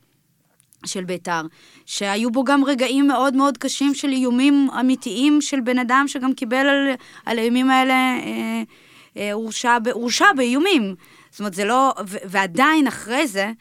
[0.86, 1.42] של בית"ר,
[1.86, 6.56] שהיו בו גם רגעים מאוד מאוד קשים של איומים אמיתיים של בן אדם שגם קיבל
[6.56, 6.88] על,
[7.26, 8.62] על האיומים האלה, אה,
[9.16, 10.94] אה, הורשע, ב- הורשע באיומים.
[11.30, 13.52] זאת אומרת, זה לא, ו- ועדיין אחרי זה, אה,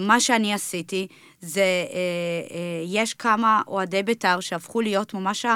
[0.00, 1.06] מה שאני עשיתי,
[1.40, 1.66] זה, אה,
[2.56, 5.46] אה, יש כמה אוהדי בית"ר שהפכו להיות ממש,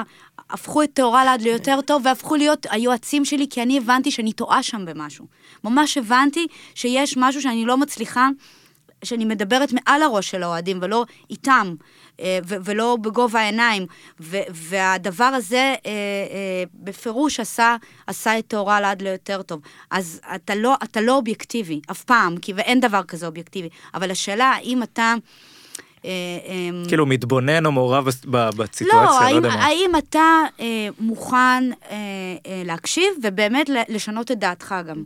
[0.49, 4.63] הפכו את טהורה לעד ליותר טוב, והפכו להיות היועצים שלי, כי אני הבנתי שאני טועה
[4.63, 5.25] שם במשהו.
[5.63, 8.29] ממש הבנתי שיש משהו שאני לא מצליחה,
[9.03, 11.75] שאני מדברת מעל הראש של האוהדים, ולא איתם.
[12.19, 13.85] אה, ולא בגובה העיניים.
[14.49, 17.75] והדבר הזה אה, אה, בפירוש עשה,
[18.07, 19.61] עשה את טהורה לעד ליותר טוב.
[19.91, 23.69] אז אתה לא, אתה לא אובייקטיבי, אף פעם, כי ואין דבר כזה אובייקטיבי.
[23.93, 25.13] אבל השאלה, האם אתה...
[26.87, 31.97] כאילו מתבונן או מעורב בסיטואציה, לא, האם, לא האם אתה אה, מוכן אה,
[32.45, 35.03] אה, להקשיב ובאמת לשנות את דעתך גם.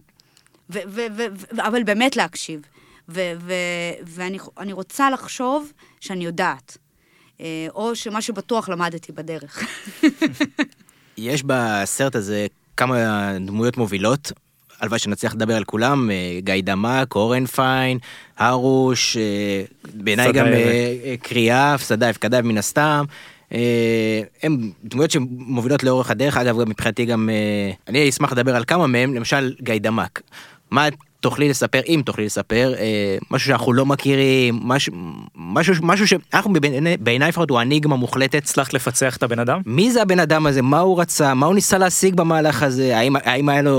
[0.69, 2.61] ו, ו, ו, ו, אבל באמת להקשיב.
[3.07, 6.77] ואני רוצה לחשוב שאני יודעת.
[7.41, 9.63] אה, או שמה שבטוח למדתי בדרך.
[11.17, 12.97] יש בסרט הזה כמה
[13.45, 14.31] דמויות מובילות,
[14.79, 17.97] הלוואי שנצליח לדבר על כולם, אה, גיא דמק, אורן פיין,
[18.37, 20.45] הרוש, אה, בעיניי גם
[21.21, 23.05] קריאף, סדייף, קדייב מן הסתם.
[24.43, 27.29] הם דמויות שמובילות לאורך הדרך, אגב, מבחינתי גם,
[27.87, 30.21] אני אשמח לדבר על כמה מהם, למשל גיא דמק.
[30.71, 30.87] מה
[31.23, 34.93] תוכלי לספר, אם תוכלי לספר, אה, משהו שאנחנו לא מכירים, משהו,
[35.35, 36.53] משהו, משהו שאנחנו
[36.99, 38.35] בעיניי לפחות הוא אניגמה מוחלטת.
[38.35, 39.61] הצלחת לפצח את הבן אדם?
[39.65, 43.15] מי זה הבן אדם הזה, מה הוא רצה, מה הוא ניסה להשיג במהלך הזה, האם,
[43.15, 43.71] האם היה לו,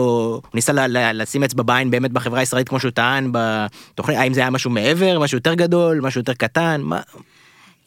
[0.43, 4.35] הוא ניסה לה, לה, לשים אצבע בעין באמת בחברה הישראלית כמו שהוא טען בתוכנית, האם
[4.35, 7.01] זה היה משהו מעבר, משהו יותר גדול, משהו יותר קטן, מה...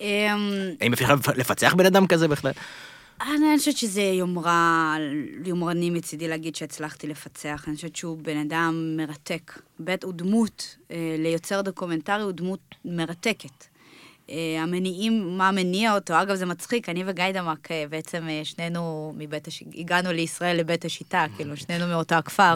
[0.02, 0.08] אמ,
[0.82, 2.52] האם אפשר לפצח בן אדם כזה בכלל?
[3.21, 4.95] אני חושבת שזה יומרה,
[5.45, 7.63] יומרני מצידי להגיד שהצלחתי לפצח.
[7.67, 9.60] אני חושבת שהוא בן אדם מרתק.
[9.80, 13.65] בית הוא דמות, אה, ליוצר דוקומנטרי הוא דמות מרתקת.
[14.30, 19.71] אה, המניעים, מה מניע אותו, אגב זה מצחיק, אני וגאידמק אה, בעצם שנינו מבית השיטה,
[19.77, 22.56] הגענו לישראל לבית השיטה, כאילו שנינו מאותו הכפר.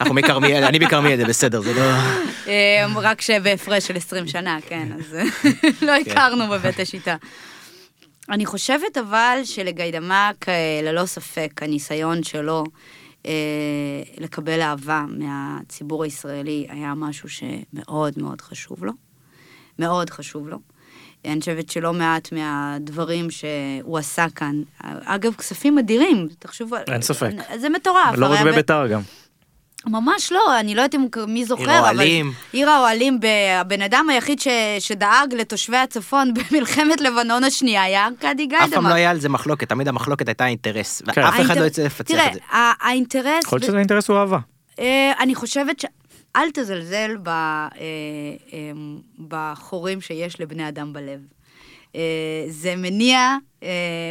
[0.00, 1.92] אנחנו מכרמיאל, אני מכרמיאל, זה בסדר, זה לא...
[2.96, 5.16] רק שבהפרש של 20 שנה, כן, אז
[5.86, 6.10] לא כן.
[6.10, 7.16] הכרנו בבית השיטה.
[8.30, 12.64] אני חושבת אבל שלגיידמק, אה, ללא ספק, הניסיון שלו
[13.26, 13.32] אה,
[14.18, 18.92] לקבל אהבה מהציבור הישראלי היה משהו שמאוד מאוד חשוב לו.
[19.78, 20.58] מאוד חשוב לו.
[21.24, 24.62] אני חושבת שלא מעט מהדברים שהוא עשה כאן,
[25.04, 27.30] אגב, כספים אדירים, תחשבו, אין ספק.
[27.56, 28.14] זה מטורף.
[28.16, 29.00] לא רק בביתר גם.
[29.86, 32.26] ממש לא, אני לא יודעת אם מי זוכר, עיר האוהלים.
[32.26, 33.18] אבל עיר האוהלים,
[33.60, 38.68] הבן אדם היחיד ש, שדאג לתושבי הצפון במלחמת לבנון השנייה היה ארכדי גיידמן.
[38.68, 41.22] אף פעם לא היה על זה מחלוקת, תמיד המחלוקת הייתה אינטרס, כן.
[41.24, 42.40] ואף אחד לא יוצא לפצח את זה.
[42.40, 43.44] תראה, האינטרס...
[43.44, 44.38] יכול להיות שזה אינטרס הוא אהבה.
[44.78, 45.84] אה, אני חושבת ש...
[46.36, 47.68] אל תזלזל ב, אה,
[48.52, 48.72] אה,
[49.28, 51.20] בחורים שיש לבני אדם בלב.
[52.48, 53.36] זה מניע,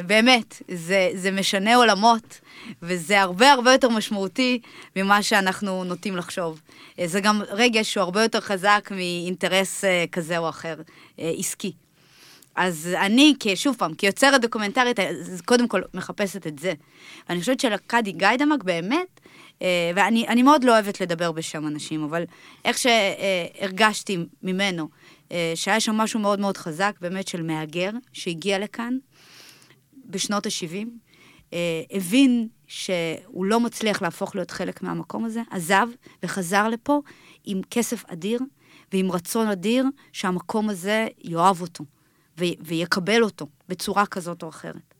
[0.06, 2.40] באמת, זה, זה משנה עולמות.
[2.82, 4.60] וזה הרבה הרבה יותר משמעותי
[4.96, 6.62] ממה שאנחנו נוטים לחשוב.
[7.00, 10.76] אה, זה גם רגש שהוא הרבה יותר חזק מאינטרס אה, כזה או אחר,
[11.20, 11.72] אה, עסקי.
[12.56, 15.00] אז אני, שוב פעם, כיוצרת דוקומנטרית,
[15.46, 16.74] קודם כל מחפשת את זה.
[17.30, 19.20] ואני חושבת שלקאדי גיידמק באמת,
[19.96, 22.24] ואני מאוד לא אוהבת לדבר בשם אנשים, אבל
[22.66, 24.90] איך שהרגשתי ממנו,
[25.56, 28.98] שהיה שם משהו מאוד מאוד חזק, באמת של מהגר, שהגיע לכאן
[30.06, 30.88] בשנות ה-70,
[31.92, 35.88] הבין שהוא לא מצליח להפוך להיות חלק מהמקום הזה, עזב
[36.24, 37.02] וחזר לפה
[37.44, 38.40] עם כסף אדיר
[38.94, 41.84] ועם רצון אדיר שהמקום הזה יאהב אותו
[42.40, 44.94] ו- ויקבל אותו בצורה כזאת או אחרת.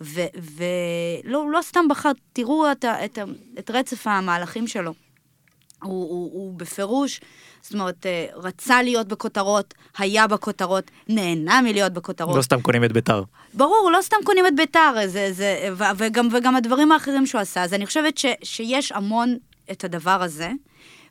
[0.00, 3.18] ולא לא סתם בחר, תראו את, את,
[3.58, 4.94] את רצף המהלכים שלו.
[5.82, 7.20] הוא, הוא, הוא בפירוש,
[7.62, 12.36] זאת אומרת, אה, רצה להיות בכותרות, היה בכותרות, נהנה מלהיות בכותרות.
[12.36, 13.22] לא סתם קונים את ביתר.
[13.54, 17.62] ברור, לא סתם קונים את ביתר, זה, זה, וגם, וגם הדברים האחרים שהוא עשה.
[17.62, 19.36] אז אני חושבת ש, שיש המון
[19.70, 20.50] את הדבר הזה.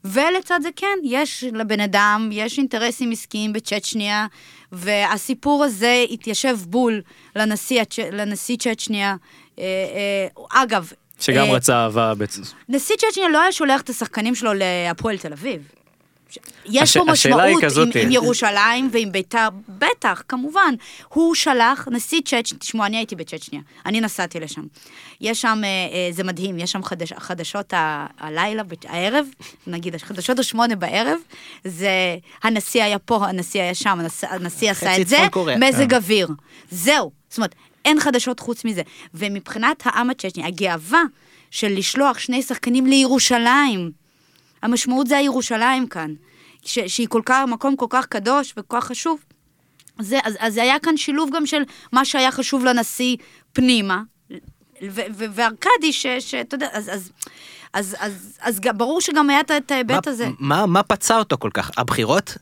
[0.05, 4.27] ולצד זה כן, יש לבן אדם, יש אינטרסים עסקיים בצ'צ'ניה,
[4.71, 7.01] והסיפור הזה התיישב בול
[7.35, 9.15] לנשיא, לנשיא צ'צ'ניה.
[9.59, 12.41] אה, אה, אגב, שגם אה, רצה אהבה בעצם.
[12.69, 15.67] נשיא צ'צ'ניה לא היה שולח את השחקנים שלו להפועל תל אביב.
[16.65, 16.97] יש הש...
[16.97, 20.73] פה משמעות עם, עם ירושלים ועם ביתר, בטח, כמובן.
[21.07, 24.61] הוא שלח, נשיא צ'צ'ניה, תשמעו, אני הייתי בצ'צ'ניה, אני נסעתי לשם.
[25.21, 29.25] יש שם, אה, אה, זה מדהים, יש שם חדש, חדשות ה, הלילה, הערב,
[29.67, 31.19] נגיד, חדשות השמונה בערב,
[31.63, 35.17] זה, הנשיא היה פה, הנשיא היה שם, הנשיא, הנשיא עשה את זה,
[35.59, 35.97] מזג אה.
[35.97, 36.27] אוויר.
[36.71, 37.11] זהו.
[37.29, 38.81] זאת אומרת, אין חדשות חוץ מזה.
[39.13, 41.03] ומבחינת העם הצ'צ'ני, הגאווה
[41.51, 43.91] של לשלוח שני שחקנים לירושלים,
[44.63, 46.13] המשמעות זה הירושלים כאן,
[46.65, 49.19] ש- שהיא כל כך, מקום כל כך קדוש וכל כך חשוב.
[49.99, 53.17] זה, אז, אז היה כאן שילוב גם של מה שהיה חשוב לנשיא
[53.53, 54.01] פנימה,
[55.17, 57.11] וארכדי, שאתה יודע, אז, אז,
[57.73, 60.29] אז, אז, אז ברור שגם היה את ההיבט הזה.
[60.39, 61.71] מה, מה פצע אותו כל כך?
[61.77, 62.37] הבחירות?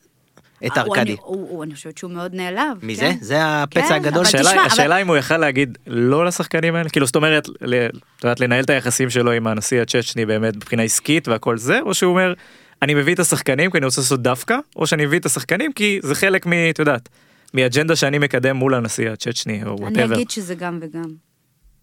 [0.68, 1.02] את אה, ארכדי.
[1.02, 1.16] אני-
[1.64, 2.78] אני חושבת שהוא מאוד נעלב.
[2.82, 3.02] מזה?
[3.02, 3.16] כן.
[3.22, 4.22] זה הפצע כן, הגדול.
[4.26, 8.24] השאלה, תשמע, השאלה אם הוא יכל להגיד לא לשחקנים האלה, כאילו זאת אומרת, ל- את
[8.24, 12.12] יודעת, לנהל את היחסים שלו עם הנשיא הצ'צ'ני באמת מבחינה עסקית והכל זה, או שהוא
[12.12, 12.34] אומר,
[12.82, 16.00] אני מביא את השחקנים כי אני רוצה לעשות דווקא, או שאני מביא את השחקנים כי
[16.04, 16.52] זה חלק מ...
[16.70, 17.10] את יודעת,
[17.54, 20.16] מאג'נדה שאני מקדם מול הנשיא הצ'צ'ני או אני whatever.
[20.16, 21.26] אגיד שזה גם וגם.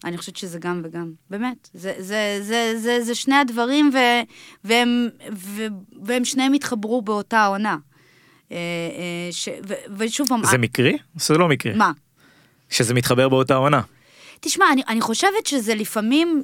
[0.04, 1.68] אני חושבת שזה גם וגם, באמת.
[1.74, 3.98] זה, זה, זה, זה, זה שני הדברים, ו,
[4.64, 5.62] והם, ו,
[6.04, 7.76] והם שניהם התחברו באותה עונה.
[8.52, 8.56] אה,
[8.98, 10.98] אה, ש, ו, ושוב פעם, זה מקרי?
[11.16, 11.72] זה לא מקרי.
[11.74, 11.92] מה?
[12.70, 13.80] שזה מתחבר באותה עונה.
[14.40, 16.42] תשמע, אני, אני חושבת שזה לפעמים,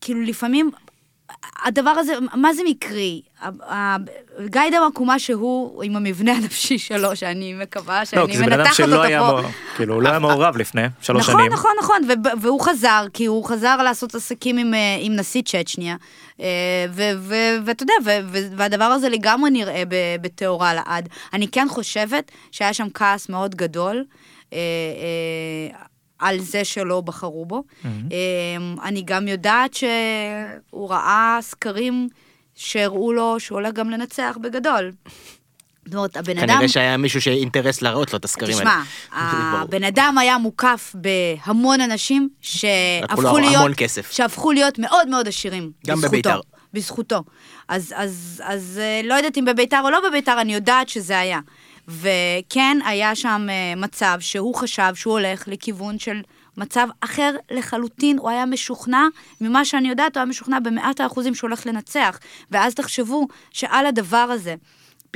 [0.00, 0.70] כאילו לפעמים,
[1.64, 3.20] הדבר הזה, מה זה מקרי?
[3.42, 3.96] ה- ה-
[4.46, 8.60] גיא דמקומה שהוא, עם המבנה הנפשי שלו, שאני מקווה לא, שאני כי זה בן אדם
[8.62, 9.26] מנתחת אותו שלא היה, פה.
[9.26, 9.44] מעורב,
[9.76, 11.52] כאילו, הוא לא היה מעורב לפני שלוש נכון, שנים.
[11.52, 15.96] נכון, נכון, וב- והוא חזר, כי הוא חזר לעשות עסקים עם, אה, נשיא צ'צ'ניה,
[16.40, 16.86] אה,
[17.64, 17.94] ואתה יודע,
[18.56, 19.82] והדבר הזה לגמרי נראה
[20.20, 21.08] בטהורה לעד.
[21.32, 24.04] אני כן חושבת שהיה שם כעס מאוד גדול.
[26.18, 27.62] על זה שלא בחרו בו.
[27.84, 27.90] אה,
[28.82, 32.08] אני גם יודעת שהוא ראה סקרים
[32.54, 34.92] שהראו לו שהוא הולך גם לנצח בגדול.
[35.86, 36.48] זאת אומרת, הבן אדם...
[36.48, 38.70] כנראה שהיה מישהו שאינטרס להראות לו את הסקרים האלה.
[39.10, 39.20] תשמע.
[39.62, 44.12] הבן אדם היה מוקף בהמון אנשים שהפכו להיות, המון כסף.
[44.12, 45.70] שהפכו להיות מאוד מאוד עשירים.
[45.86, 46.40] גם בבית"ר.
[46.72, 47.22] בזכותו.
[47.68, 51.40] אז, אז, אז אה, לא יודעת אם בביתר או לא בביתר, אני יודעת שזה היה.
[51.88, 56.20] וכן, היה שם אה, מצב שהוא חשב שהוא הולך לכיוון של
[56.56, 59.02] מצב אחר לחלוטין, הוא היה משוכנע,
[59.40, 62.18] ממה שאני יודעת, הוא היה משוכנע במאת האחוזים שהוא הולך לנצח.
[62.50, 64.54] ואז תחשבו שעל הדבר הזה,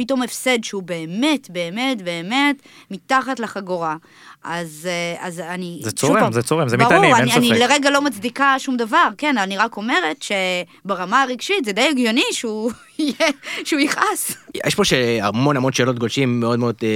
[0.00, 2.56] פתאום הפסד שהוא באמת, באמת, באמת
[2.90, 3.96] מתחת לחגורה.
[4.44, 5.78] אז, אה, אז אני...
[5.82, 7.56] זה שוב צורם, פעם, זה צורם, זה ברור, מטענים, אין אני, אני ספק.
[7.60, 12.72] לרגע לא מצדיקה שום דבר, כן, אני רק אומרת שברמה הרגשית זה די הגיוני שהוא
[13.64, 14.36] שהוא יכעס.
[14.66, 14.82] יש פה
[15.22, 16.88] המון המון שאלות גולשים מאוד מאוד אה,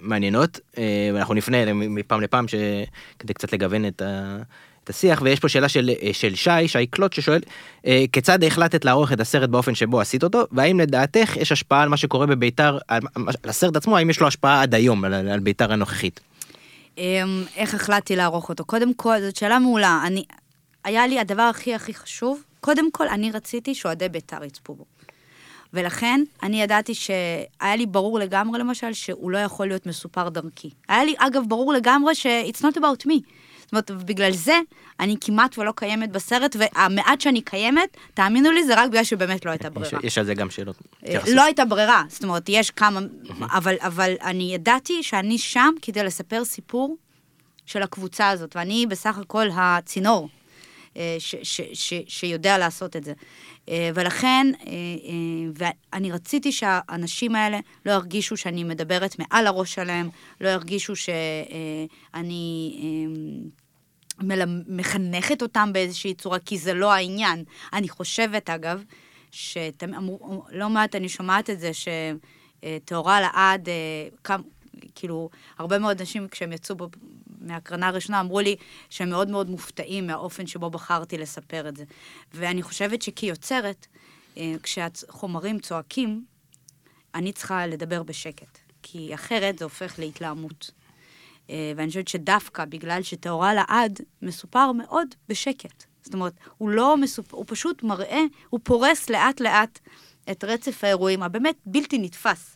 [0.00, 2.54] מעניינות, אה, ואנחנו נפנה אליהם מפעם לפעם ש...
[3.18, 4.36] כדי קצת לגוון את, ה...
[4.86, 7.40] את השיח, ויש פה שאלה של, אה, של שי, שי קלוט, ששואל,
[7.86, 11.88] אה, כיצד החלטת לערוך את הסרט באופן שבו עשית אותו, והאם לדעתך יש השפעה על
[11.88, 15.40] מה שקורה בביתר, על, על הסרט עצמו, האם יש לו השפעה עד היום על, על
[15.40, 16.20] ביתר הנוכחית?
[16.98, 18.64] אמ, איך החלטתי לערוך אותו?
[18.64, 20.00] קודם כל, זאת שאלה מעולה.
[20.06, 20.24] אני,
[20.84, 24.84] היה לי הדבר הכי הכי חשוב, קודם כל, אני רציתי שאוהדי בית"ר יצפו בו.
[25.72, 30.70] ולכן, אני ידעתי שהיה לי ברור לגמרי, למשל, שהוא לא יכול להיות מסופר דרכי.
[30.88, 33.20] היה לי, אגב, ברור לגמרי ש-it's not about me.
[33.66, 34.60] זאת אומרת, בגלל זה
[35.00, 39.50] אני כמעט ולא קיימת בסרט, והמעט שאני קיימת, תאמינו לי, זה רק בגלל שבאמת לא
[39.50, 40.00] הייתה ברירה.
[40.02, 40.76] יש על זה גם שאלות.
[41.06, 41.18] אה.
[41.34, 43.00] לא הייתה ברירה, זאת אומרת, יש כמה,
[43.40, 46.96] אבל, אבל אני ידעתי שאני שם כדי לספר סיפור
[47.66, 50.28] של הקבוצה הזאת, ואני בסך הכל הצינור
[51.18, 53.12] ש, ש, ש, שיודע לעשות את זה.
[53.68, 60.08] אה, ולכן, אה, אה, ואני רציתי שהאנשים האלה לא ירגישו שאני מדברת מעל הראש שלהם,
[60.40, 62.76] לא ירגישו שאני...
[64.68, 67.44] מחנכת אותם באיזושהי צורה, כי זה לא העניין.
[67.72, 68.84] אני חושבת, אגב,
[69.30, 74.38] שאתם אמרו, לא מעט אני שומעת את זה, שטהורה לעד, אה,
[74.94, 76.76] כאילו, הרבה מאוד אנשים כשהם יצאו
[77.46, 78.56] מהקרנה הראשונה אמרו לי
[78.90, 81.84] שהם מאוד מאוד מופתעים מהאופן שבו בחרתי לספר את זה.
[82.34, 83.86] ואני חושבת שכיוצרת,
[84.36, 86.24] אה, כשהחומרים צועקים,
[87.14, 90.70] אני צריכה לדבר בשקט, כי אחרת זה הופך להתלהמות.
[91.50, 95.84] אה, ואני חושבת שדווקא בגלל שטהורה לעד מסופר מאוד בשקט.
[96.02, 99.78] זאת אומרת, הוא לא מסופר, הוא פשוט מראה, הוא פורס לאט לאט
[100.30, 102.55] את רצף האירועים הבאמת בלתי נתפס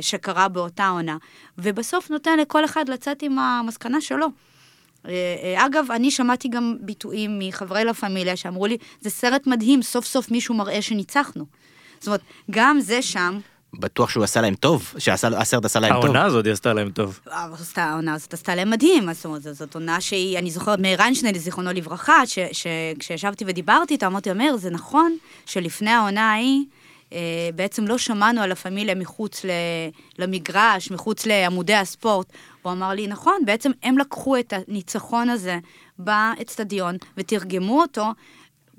[0.00, 1.16] שקרה באותה עונה,
[1.58, 4.26] ובסוף נותן לכל אחד לצאת עם המסקנה שלו.
[5.06, 9.82] אה, אה, אגב, אני שמעתי גם ביטויים מחברי לה פמיליה שאמרו לי, זה סרט מדהים,
[9.82, 11.44] סוף סוף מישהו מראה שניצחנו.
[11.98, 13.38] זאת אומרת, גם זה שם,
[13.74, 16.04] בטוח שהוא עשה להם טוב, שהסרט עשה להם טוב.
[16.04, 17.20] העונה הזאת היא עשתה להם טוב.
[17.76, 21.72] העונה הזאת עשתה להם מדהים, זאת אומרת, זאת עונה שהיא, אני זוכרת מאיר איינשטיין, זיכרונו
[21.72, 26.77] לברכה, ש- שכשישבתי ודיברתי איתו, אמרתי מאיר, זה נכון שלפני העונה ההיא, אה,
[27.54, 29.44] בעצם לא שמענו על הפמיליה מחוץ
[30.18, 32.32] למגרש, מחוץ לעמודי הספורט.
[32.62, 35.58] הוא אמר לי, נכון, בעצם הם לקחו את הניצחון הזה
[35.98, 38.04] באצטדיון ותרגמו אותו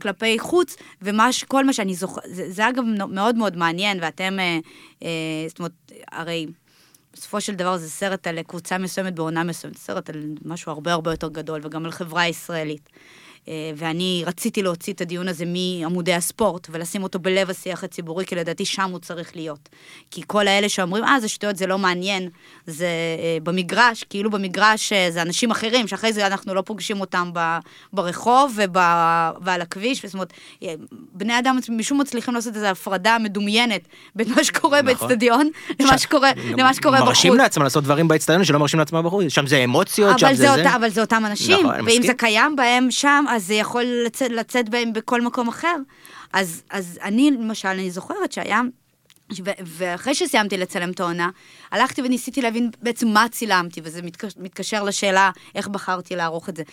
[0.01, 4.59] כלפי חוץ, וכל מה שאני זוכרת, זה, זה אגב מאוד מאוד מעניין, ואתם, אה,
[5.03, 5.09] אה,
[5.47, 5.71] זאת אומרת,
[6.11, 6.47] הרי
[7.13, 11.11] בסופו של דבר זה סרט על קבוצה מסוימת בעונה מסוימת, סרט על משהו הרבה הרבה
[11.11, 12.89] יותר גדול, וגם על חברה ישראלית.
[13.47, 18.35] אה, ואני רציתי להוציא את הדיון הזה מעמודי הספורט ולשים אותו בלב השיח הציבורי, כי
[18.35, 19.69] לדעתי שם הוא צריך להיות.
[20.11, 22.29] כי כל האלה שאומרים, אה, זה שטויות, זה לא מעניין,
[22.67, 27.29] זה אה, במגרש, כאילו במגרש אה, זה אנשים אחרים, שאחרי זה אנחנו לא פוגשים אותם
[27.33, 27.57] ב,
[27.93, 28.77] ברחוב וב,
[29.41, 30.33] ועל הכביש, זאת אומרת,
[31.13, 33.81] בני אדם משום מצליחים לעשות איזו הפרדה מדומיינת
[34.15, 35.07] בין מה שקורה נכון.
[35.07, 37.07] באצטדיון למה שקורה, למה שקורה בחוץ.
[37.07, 40.75] מרשים לעצמם לעשות דברים באצטדיון שלא מרשים לעצמם בחוץ, שם זה אמוציות, שם זה זה.
[40.75, 44.69] אבל זה אותם אנשים, נכון, ואם זה קיים בהם שם, אז זה יכול לצאת, לצאת
[44.69, 45.75] בהם בכל מקום אחר.
[46.33, 48.61] אז, אז אני, למשל, אני זוכרת שהיה...
[49.65, 51.29] ואחרי שסיימתי לצלם את העונה,
[51.71, 56.63] הלכתי וניסיתי להבין בעצם מה צילמתי, וזה מתקשר, מתקשר לשאלה איך בחרתי לערוך את זה.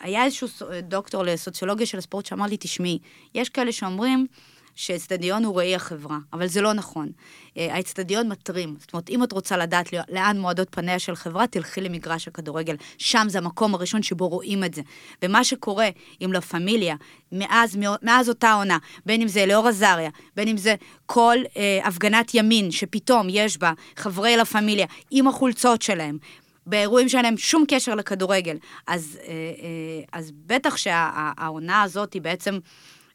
[0.00, 0.48] והיה איזשהו
[0.82, 2.98] דוקטור לסוציולוגיה של הספורט שאמר לי, תשמעי,
[3.34, 4.26] יש כאלה שאומרים,
[4.74, 7.08] שאצטדיון הוא ראי החברה, אבל זה לא נכון.
[7.56, 11.80] אה, האצטדיון מטרים, זאת אומרת, אם את רוצה לדעת לאן מועדות פניה של חברה, תלכי
[11.80, 12.76] למגרש הכדורגל.
[12.98, 14.82] שם זה המקום הראשון שבו רואים את זה.
[15.22, 15.88] ומה שקורה
[16.20, 16.96] עם לה פמיליה,
[17.32, 20.74] מאז, מאז אותה עונה, בין אם זה אלאור עזריה, בין אם זה
[21.06, 26.18] כל אה, הפגנת ימין שפתאום יש בה חברי לה פמיליה עם החולצות שלהם,
[26.66, 28.56] באירועים שאין להם שום קשר לכדורגל.
[28.86, 32.58] אז, אה, אה, אז בטח שהעונה הזאת היא בעצם...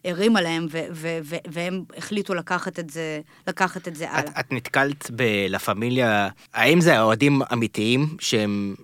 [0.06, 4.20] הרים עליהם, ו- ו- ו- והם החליטו לקחת את זה, לקחת את זה הלאה.
[4.20, 8.74] את, את נתקלת בלה פמיליה, האם זה אוהדים אמיתיים שהם...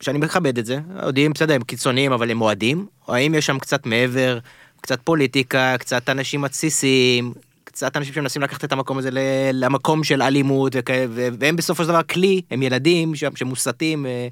[0.00, 3.58] שאני מכבד את זה, אוהדים בסדר, הם קיצוניים, אבל הם אוהדים, או האם יש שם
[3.58, 4.38] קצת מעבר,
[4.80, 7.32] קצת פוליטיקה, קצת אנשים מתסיסים,
[7.72, 9.10] קצת אנשים שמנסים לקחת את המקום הזה
[9.52, 10.72] למקום של אלימות,
[11.38, 14.28] והם בסופו של דבר כלי, הם ילדים שמוסתים אה,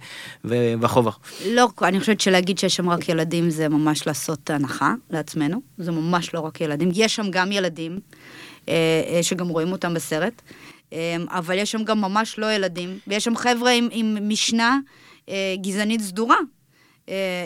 [0.81, 1.03] וכו'.
[1.47, 6.35] לא, אני חושבת שלהגיד שיש שם רק ילדים זה ממש לעשות הנחה לעצמנו, זה ממש
[6.35, 8.01] לא רק ילדים, יש שם גם ילדים
[8.69, 8.75] אה,
[9.07, 10.43] אה, שגם רואים אותם בסרט,
[11.29, 14.79] אבל יש שם גם ממש לא ילדים, ויש שם חבר'ה עם, עם משנה
[15.61, 16.37] גזענית סדורה,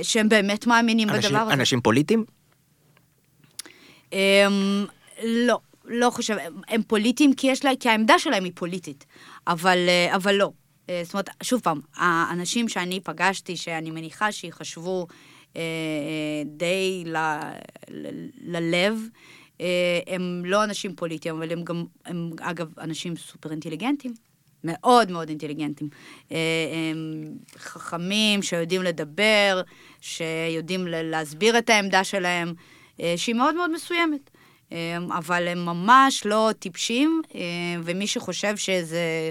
[0.03, 1.53] שהם באמת מאמינים אנשים, בדבר הזה.
[1.53, 2.25] אנשים פוליטיים?
[5.25, 9.07] לא, לא חושב, הם, הם פוליטיים כי יש לה, כי העמדה שלהם היא פוליטית,
[9.47, 10.51] אבל, אה, אבל לא.
[10.91, 15.07] אה, זאת אומרת, שוב פעם, האנשים שאני פגשתי, שאני מניחה שיחשבו
[15.57, 15.63] אה,
[16.47, 17.17] די ל,
[17.91, 18.09] ל,
[18.45, 18.99] ללב,
[20.07, 24.15] הם לא אנשים פוליטיים, אבל הם גם, הם אגב אנשים סופר אינטליגנטים,
[24.65, 25.89] מאוד מאוד אינטליגנטים.
[26.31, 26.37] הם
[27.57, 29.63] חכמים, שיודעים לדבר,
[30.01, 32.55] שיודעים להסביר את העמדה שלהם,
[33.17, 34.31] שהיא מאוד מאוד מסוימת.
[34.75, 37.41] אמ, אבל הם ממש לא טיפשים, אמ,
[37.85, 39.31] ומי שחושב שזה,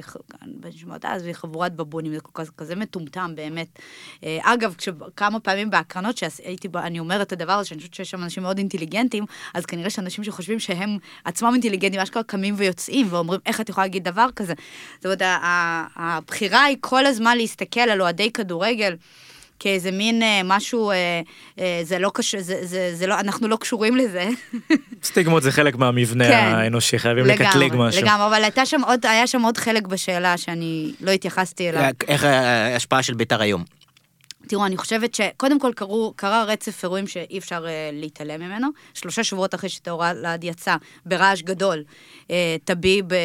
[1.04, 3.80] אז זה חבורת בבונים, זה כזה, כזה מטומטם באמת.
[4.24, 4.76] אה, אגב,
[5.16, 8.58] כמה פעמים בהקרנות שהייתי, אני אומרת את הדבר הזה, שאני חושבת שיש שם אנשים מאוד
[8.58, 13.86] אינטליגנטים, אז כנראה שאנשים שחושבים שהם עצמם אינטליגנטים, אשכרה קמים ויוצאים ואומרים, איך את יכולה
[13.86, 14.54] להגיד דבר כזה?
[14.96, 15.22] זאת אומרת,
[15.96, 18.96] הבחירה היא כל הזמן להסתכל על אוהדי כדורגל.
[19.64, 21.22] כאיזה מין אה, משהו, אה,
[21.59, 24.30] אה, זה לא קשור, זה, זה, זה לא, אנחנו לא קשורים לזה.
[25.03, 28.01] סטיגמות זה חלק מהמבנה כן, האנושי, חייבים לגמרי, לקטלג משהו.
[28.01, 31.91] לגמרי, אבל הייתה שם עוד, היה שם עוד חלק בשאלה שאני לא התייחסתי אליו.
[32.07, 33.64] איך ההשפעה של בית"ר היום?
[34.47, 38.68] תראו, אני חושבת שקודם כל קרו, קרה רצף אירועים שאי אפשר uh, להתעלם ממנו.
[38.93, 41.84] שלושה שבועות אחרי שטהורה לעד יצא, ברעש גדול,
[42.28, 42.32] uh,
[42.66, 43.16] טביב uh,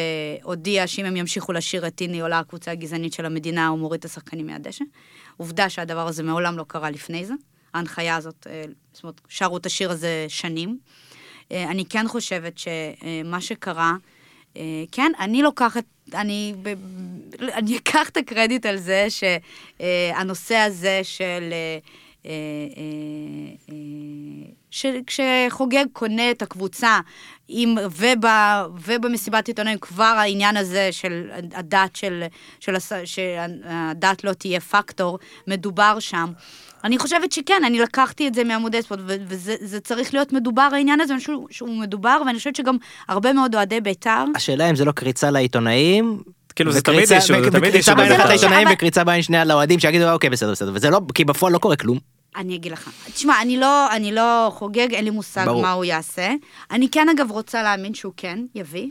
[0.43, 4.05] הודיע שאם הם ימשיכו לשיר את טיני עולה הקבוצה הגזענית של המדינה, הוא מוריד את
[4.05, 4.85] השחקנים מהדשא.
[5.39, 7.33] עובדה שהדבר הזה מעולם לא קרה לפני זה.
[7.73, 8.63] ההנחיה הזאת, אה,
[8.93, 10.79] זאת אומרת, שרו את השיר הזה שנים.
[11.51, 13.93] אה, אני כן חושבת שמה שקרה,
[14.57, 15.83] אה, כן, אני לוקחת,
[16.13, 16.53] אני,
[17.39, 21.53] אני אקח את הקרדיט על זה שהנושא הזה של...
[25.07, 26.99] כשחוגג קונה את הקבוצה,
[27.47, 28.25] עם, וב,
[28.85, 32.23] ובמסיבת עיתונאים כבר העניין הזה של הדת, של,
[32.59, 36.31] של, שהדת לא תהיה פקטור, מדובר שם.
[36.83, 41.13] אני חושבת שכן, אני לקחתי את זה מעמודי ספורט, וזה צריך להיות מדובר, העניין הזה,
[41.49, 44.25] שהוא מדובר, ואני חושבת שגם הרבה מאוד אוהדי בית"ר.
[44.35, 46.21] השאלה אם זה לא קריצה לעיתונאים,
[46.59, 47.95] כאילו זה תמיד אישו, זה תמיד אישו.
[47.95, 51.53] בעין אחת לעיתונאים וקריצה בעין שנייה לאוהדים שיגידו אוקיי בסדר בסדר, וזה לא, כי בפועל
[51.53, 51.99] לא קורה כלום.
[52.35, 52.89] אני אגיד לך.
[53.13, 55.61] תשמע, אני לא, אני לא חוגג, אין לי מושג ברור.
[55.61, 56.31] מה הוא יעשה.
[56.71, 58.89] אני כן, אגב, רוצה להאמין שהוא כן יביא.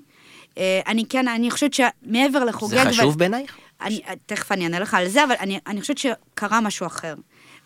[0.58, 2.84] אה, אני כן, אני חושבת שמעבר לחוגג...
[2.84, 3.18] זה חשוב ו...
[3.18, 3.56] בעינייך?
[3.82, 7.14] אני, תכף אני אענה לך על זה, אבל אני, אני חושבת שקרה משהו אחר.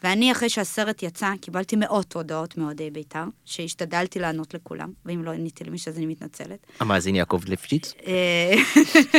[0.02, 5.64] ואני, אחרי שהסרט יצא, קיבלתי מאות הודעות מאוהדי בית"ר, שהשתדלתי לענות לכולם, ואם לא עניתי
[5.64, 6.66] למישהו אז אני מתנצלת.
[6.80, 7.94] המאזין יעקב לפשיץ?
[8.06, 8.54] אה,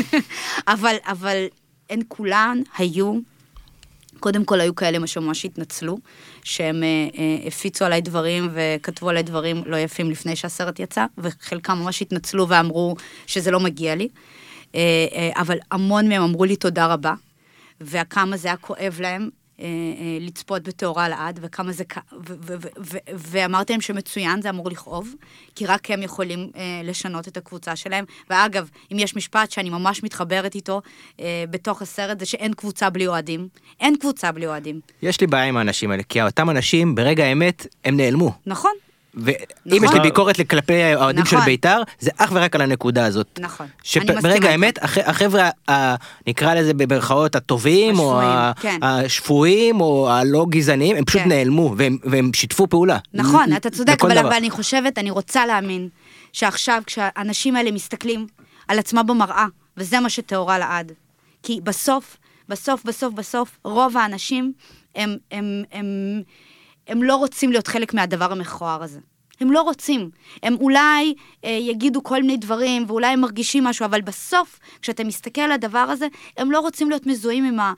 [0.74, 1.46] אבל, אבל
[1.90, 3.20] הן כולן היו
[4.20, 5.98] קודם כל היו כאלה שממש התנצלו,
[6.44, 11.78] שהם אה, אה, הפיצו עליי דברים וכתבו עליי דברים לא יפים לפני שהסרט יצא, וחלקם
[11.78, 12.96] ממש התנצלו ואמרו
[13.28, 14.08] שזה לא מגיע לי.
[14.76, 14.80] אה,
[15.14, 17.14] אה, אבל המון מהם אמרו לי תודה רבה,
[17.82, 19.30] וכמה זה היה כואב להם.
[19.60, 21.84] אה, אה, לצפות בתאורה לעד, וכמה זה...
[23.08, 25.16] ואמרתי להם שמצוין, זה אמור לכאוב,
[25.56, 28.06] כי רק הם יכולים אה, לשנות את הקבוצה שלהם.
[28.30, 30.82] ואגב, אם יש משפט שאני ממש מתחברת איתו
[31.50, 33.48] בתוך הסרט, זה שאין קבוצה בלי אוהדים.
[33.80, 34.80] אין קבוצה בלי אוהדים.
[35.02, 38.32] יש לי בעיה עם האנשים האלה, כי אותם אנשים, ברגע האמת, הם נעלמו.
[38.46, 38.72] נכון.
[39.16, 39.36] ואם
[39.66, 39.84] נכון.
[39.84, 41.40] יש לי ביקורת כלפי האוהדים נכון.
[41.40, 43.40] של בית"ר, זה אך ורק על הנקודה הזאת.
[43.42, 43.68] נכון.
[43.84, 45.50] שברגע האמת, החבר'ה,
[46.28, 48.20] נקרא לזה במרכאות הטובים, או
[48.62, 48.80] כן.
[48.82, 51.30] השפויים, או הלא גזעניים, הם פשוט כן.
[51.30, 52.98] נעלמו, והם, שיתפו פעולה.
[53.14, 55.90] נכון, אתה צודק, אבל, אבל אני חושבת, אני רוצה להאמין,
[56.34, 58.28] שעכשיו כשהאנשים האלה מסתכלים
[58.68, 59.46] על עצמם במראה,
[59.78, 60.92] וזה מה שטהורה לעד.
[61.44, 62.18] כי בסוף,
[62.50, 64.54] בסוף, בסוף, בסוף, רוב האנשים
[64.96, 65.86] הם, הם, הם, הם
[66.88, 69.00] הם לא רוצים להיות חלק מהדבר המכוער הזה.
[69.40, 70.10] הם לא רוצים.
[70.44, 71.14] הם אולי
[71.46, 75.80] אה, יגידו כל מיני דברים, ואולי הם מרגישים משהו, אבל בסוף, כשאתה מסתכל על הדבר
[75.80, 76.08] הזה,
[76.38, 77.74] הם לא רוצים להיות מזוהים עם, ה,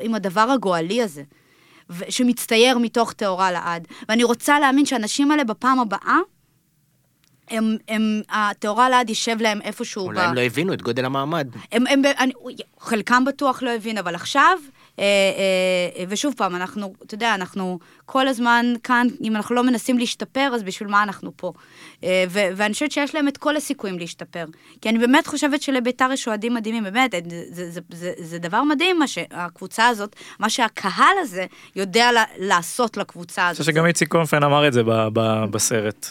[0.00, 1.22] עם הדבר הגואלי הזה,
[2.08, 3.88] שמצטייר מתוך טהורה לעד.
[4.08, 6.18] ואני רוצה להאמין שהאנשים האלה בפעם הבאה,
[7.50, 10.04] הם, הם, הטהורה לעד יישב להם איפשהו.
[10.04, 10.22] אולי ב...
[10.22, 11.48] הם לא הבינו את גודל המעמד.
[11.72, 12.32] הם, הם, אני,
[12.80, 14.58] חלקם בטוח לא הבין, אבל עכשיו
[16.08, 20.62] ושוב פעם, אנחנו, אתה יודע, אנחנו כל הזמן כאן, אם אנחנו לא מנסים להשתפר, אז
[20.62, 21.52] בשביל מה אנחנו פה?
[22.04, 24.44] אה, ואני חושבת שיש להם את כל הסיכויים להשתפר.
[24.80, 28.62] כי אני באמת חושבת שלביתר יש אוהדים מדהימים, באמת, זה, זה, זה, זה, זה דבר
[28.62, 31.46] מדהים מה שהקבוצה הזאת, מה שהקהל הזה
[31.76, 33.60] יודע לעשות לקבוצה הזאת.
[33.60, 34.82] אני חושב שגם איציק קונפן אמר את זה
[35.50, 36.10] בסרט.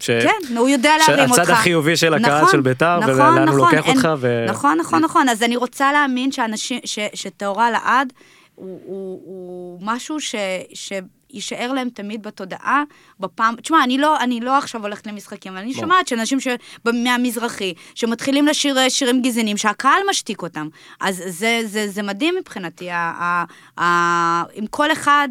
[0.00, 0.10] ש...
[0.10, 1.36] כן, הוא יודע להרים אותך.
[1.36, 4.08] שהצד החיובי של הקהל נכון, של בית"ר, נכון, ולאן נכון, הוא לוקח אין, אותך.
[4.18, 4.46] ו...
[4.48, 5.28] נכון, נכון, נכון.
[5.28, 8.12] אז אני רוצה להאמין שאנשים, ש, שטהורה לעד
[8.54, 10.34] הוא, הוא, הוא משהו ש,
[10.74, 12.82] שיישאר להם תמיד בתודעה
[13.20, 15.80] בפעם, תשמע, אני לא, אני לא עכשיו הולכת למשחקים, אבל אני בוא.
[15.80, 16.48] שומעת שאנשים ש...
[16.84, 20.68] מהמזרחי, שמתחילים לשיר שירים גזענים, שהקהל משתיק אותם.
[21.00, 23.44] אז זה, זה, זה מדהים מבחינתי, ה, ה,
[23.82, 25.28] ה, אם כל אחד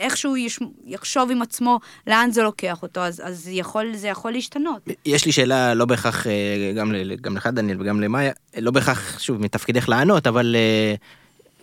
[0.00, 4.88] איכשהו יש, יחשוב עם עצמו לאן זה לוקח אותו, אז, אז יכול, זה יכול להשתנות.
[5.06, 9.42] יש לי שאלה, לא בהכרח, אה, גם, גם לך דניאל וגם למאיה, לא בהכרח, שוב,
[9.42, 10.94] מתפקידך לענות, אבל אה,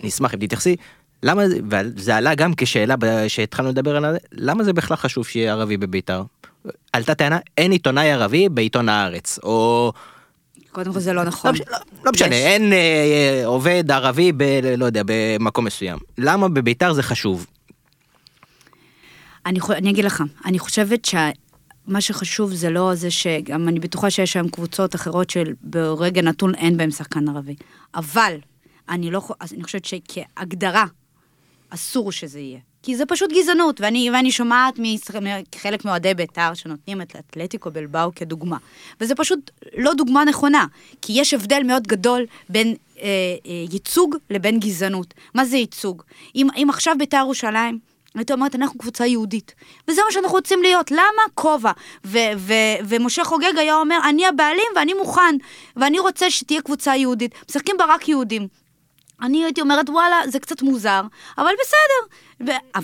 [0.04, 0.76] נשמח אם תתייחסי.
[1.24, 2.96] למה, וזה עלה גם כשאלה
[3.28, 6.24] שהתחלנו לדבר עליה, למה זה בכלל חשוב שיהיה ערבי בבית"ר?
[6.94, 9.92] עלתה טענה, אין עיתונאי ערבי בעיתון הארץ, או...
[10.72, 11.56] קודם כל זה לא נכון.
[11.56, 12.46] לא, לא, לא משנה, יש.
[12.46, 14.44] אין אה, עובד ערבי ב...
[14.78, 15.98] לא יודע, במקום מסוים.
[16.18, 17.46] למה בביתר זה חשוב?
[19.48, 24.36] אני, אני אגיד לך, אני חושבת שמה שחשוב זה לא זה שגם אני בטוחה שיש
[24.36, 27.56] היום קבוצות אחרות של ברגע נתון אין בהם שחקן ערבי.
[27.96, 28.38] אבל
[28.90, 29.22] אני לא,
[29.52, 30.86] אני חושבת שכהגדרה
[31.70, 32.60] אסור שזה יהיה.
[32.84, 38.58] כי זה פשוט גזענות, ואני, ואני שומעת מחלק מאוהדי בית"ר שנותנים את אתלטיקו בלבאו כדוגמה.
[39.02, 40.66] וזה פשוט לא דוגמה נכונה,
[41.02, 43.04] כי יש הבדל מאוד גדול בין אה,
[43.46, 45.14] אה, ייצוג לבין גזענות.
[45.34, 46.04] מה זה ייצוג?
[46.36, 47.80] אם, אם עכשיו בית"ר ירושלים
[48.16, 49.56] הייתי אומרת, אנחנו קבוצה יהודית.
[49.88, 50.92] וזה מה שאנחנו רוצים להיות.
[50.92, 51.22] למה?
[51.34, 51.72] כובע.
[52.86, 55.36] ומשה חוגג היה אומר, אני הבעלים ואני מוכן,
[55.76, 57.36] ואני רוצה שתהיה קבוצה יהודית.
[57.50, 58.48] משחקים בה רק יהודים.
[59.22, 61.02] אני הייתי אומרת, וואלה, זה קצת מוזר,
[61.38, 62.18] אבל בסדר.
[62.54, 62.78] ו-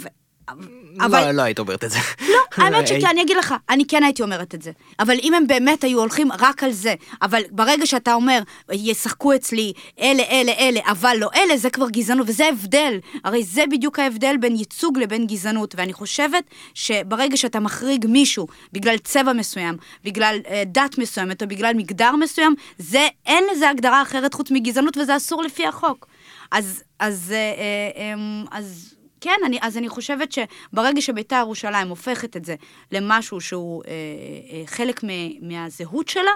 [0.99, 1.25] אבל...
[1.25, 1.99] לא, לא היית אומרת את זה.
[2.21, 4.71] לא, האמת שכן, אני אגיד לך, אני כן הייתי אומרת את זה.
[4.99, 8.39] אבל אם הם באמת היו הולכים רק על זה, אבל ברגע שאתה אומר,
[8.71, 12.99] ישחקו אצלי אלה, אלה, אלה, אבל לא אלה, זה כבר גזענות, וזה הבדל.
[13.23, 18.97] הרי זה בדיוק ההבדל בין ייצוג לבין גזענות, ואני חושבת שברגע שאתה מחריג מישהו בגלל
[18.97, 24.33] צבע מסוים, בגלל אה, דת מסוימת או בגלל מגדר מסוים, זה, אין לזה הגדרה אחרת
[24.33, 26.07] חוץ מגזענות, וזה אסור לפי החוק.
[26.51, 31.87] אז, אז, אה, אה, אמ, אז, אז כן, אני, אז אני חושבת שברגע שביתר ירושלים
[31.87, 32.55] הופכת את זה
[32.91, 35.07] למשהו שהוא אה, אה, חלק מ,
[35.49, 36.31] מהזהות שלה,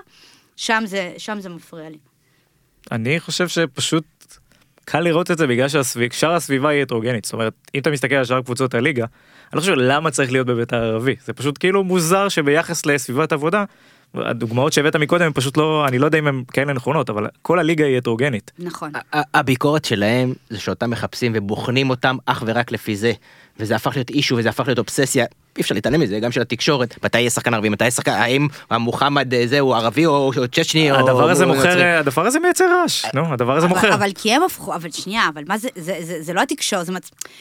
[0.55, 1.97] שם זה, שם זה מפריע לי.
[2.91, 4.05] אני חושב שפשוט
[4.85, 7.25] קל לראות את זה בגלל ששאר הסביבה היא הטרוגנית.
[7.25, 10.47] זאת אומרת, אם אתה מסתכל על שאר קבוצות הליגה, אני לא חושב למה צריך להיות
[10.47, 11.15] בביתר ערבי.
[11.25, 13.63] זה פשוט כאילו מוזר שביחס לסביבת עבודה,
[14.15, 17.59] הדוגמאות שהבאת מקודם הם פשוט לא אני לא יודע אם הם כאלה נכונות אבל כל
[17.59, 18.51] הליגה היא הטרוגנית.
[18.59, 18.91] נכון.
[19.13, 23.11] הביקורת שלהם זה שאותם מחפשים ובוחנים אותם אך ורק לפי זה
[23.59, 25.25] וזה הפך להיות אישו וזה הפך להיות אובססיה
[25.57, 28.47] אי אפשר להתעלם מזה גם של התקשורת מתי יהיה שחקן ערבי מתי יהיה שחקן האם
[28.69, 33.33] המוחמד אה, זה הוא ערבי או צ'צ'ני הדבר הזה מוכר הדבר הזה מייצר רעש נו
[33.33, 35.69] הדבר הזה מוכר אבל כי הם הפכו אבל שנייה אבל מה זה
[36.19, 36.93] זה לא התקשורת זה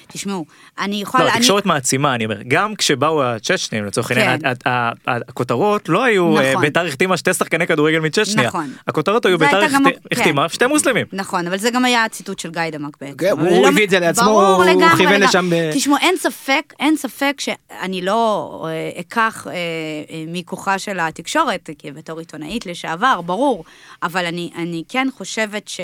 [0.06, 0.44] תשמעו
[0.78, 4.70] אני יכולה לא, התקשורת מעצימה אני אומר גם כשבאו הצ'צ'נים לצורך העניין כן.
[5.06, 6.62] הכותרות לא היו אה, נכון.
[6.62, 8.72] ביתר החתימה שתי שחקני כדורגל מצ'צ'ניה נכון.
[8.88, 9.64] הכותרות היו ביתר
[10.12, 10.54] החתימה כן.
[10.54, 13.68] שתי מוסלמים נכון אבל זה גם היה הציטוט של גיא דמק בעצם כן, הוא לא-
[13.68, 14.64] הביא את זה לעצמו הוא
[14.96, 21.00] כיוון לשם תשמעו אין ספק, אין ספק שאני לא אה, אקח אה, אה, מכוחה של
[21.00, 23.64] התקשורת, כי בתור עיתונאית לשעבר, ברור,
[24.02, 25.80] אבל אני, אני כן חושבת ש...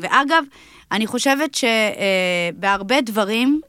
[0.00, 0.44] ואגב,
[0.92, 3.60] אני חושבת שבהרבה דברים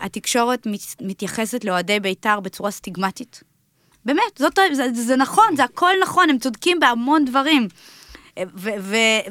[0.00, 0.66] התקשורת
[1.00, 3.42] מתייחסת לאוהדי בית"ר בצורה סטיגמטית.
[4.04, 7.68] באמת, זאת, זה, זה נכון, זה הכל נכון, הם צודקים בהמון דברים.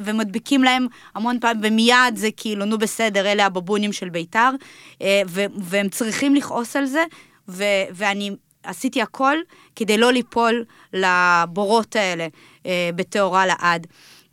[0.04, 4.50] ומדביקים להם המון פעמים, ומיד זה כאילו, נו בסדר, אלה הבבונים של בית"ר,
[5.02, 5.22] אה,
[5.56, 7.04] והם צריכים לכעוס על זה,
[7.90, 8.30] ואני
[8.62, 9.36] עשיתי הכל
[9.76, 12.26] כדי לא ליפול לבורות האלה
[12.66, 13.86] אה, בטהורה לעד.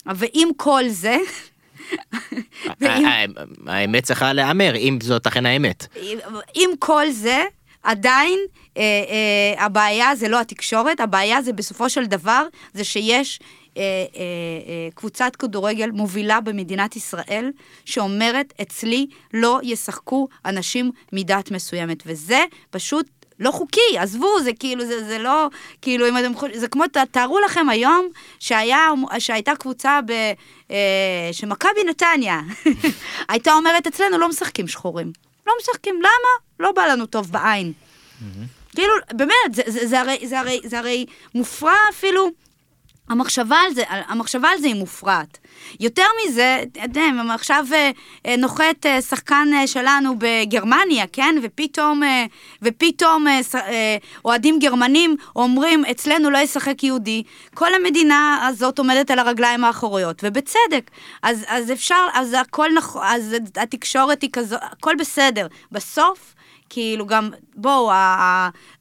[0.06, 1.18] ועם כל זה,
[3.68, 5.88] האמת צריכה להיאמר, אם זאת אכן האמת.
[6.56, 7.44] עם כל זה,
[7.84, 8.40] עדיין
[8.78, 13.52] אה, אה, הבעיה זה לא התקשורת, הבעיה זה בסופו של דבר, זה שיש אה, אה,
[13.52, 13.63] אה,
[14.96, 17.52] קבוצת כדורגל מובילה במדינת ישראל,
[17.86, 23.10] שאומרת, אצלי לא ישחקו אנשים מדת מסוימת, וזה פשוט
[23.40, 25.48] לא חוקי, עזבו, זה כאילו, זה, זה לא,
[25.82, 28.08] כאילו, אם אתם חושבים, זה כמו, תארו לכם היום
[28.40, 30.12] שהיה, שהייתה קבוצה ב...
[30.72, 32.42] אה, שמכבי נתניה
[33.30, 35.12] הייתה אומרת, אצלנו לא משחקים שחורים.
[35.48, 36.60] לא משחקים, למה?
[36.60, 37.74] לא בא לנו טוב בעין.
[38.76, 41.06] כאילו, באמת, זה, זה, זה, הרי, זה, הרי, זה הרי
[41.36, 42.32] מופרע אפילו.
[43.10, 45.38] המחשבה על זה, המחשבה על זה היא מופרעת.
[45.80, 47.92] יותר מזה, אתם יודעים, עכשיו אה,
[48.26, 51.36] אה, נוחת אה, שחקן שלנו בגרמניה, כן?
[51.44, 52.02] ופתאום,
[52.62, 53.26] ופתאום
[54.26, 57.24] אוהדים גרמנים אומרים, אצלנו לא ישחק יהודי.
[57.54, 60.92] כל המדינה הזאת עומדת על הרגליים האחוריות, ובצדק.
[61.24, 65.48] אז, אז אפשר, אז הכל נכון, אז התקשורת היא כזו, הכל בסדר.
[65.72, 66.34] בסוף,
[66.70, 67.92] כאילו גם, בואו,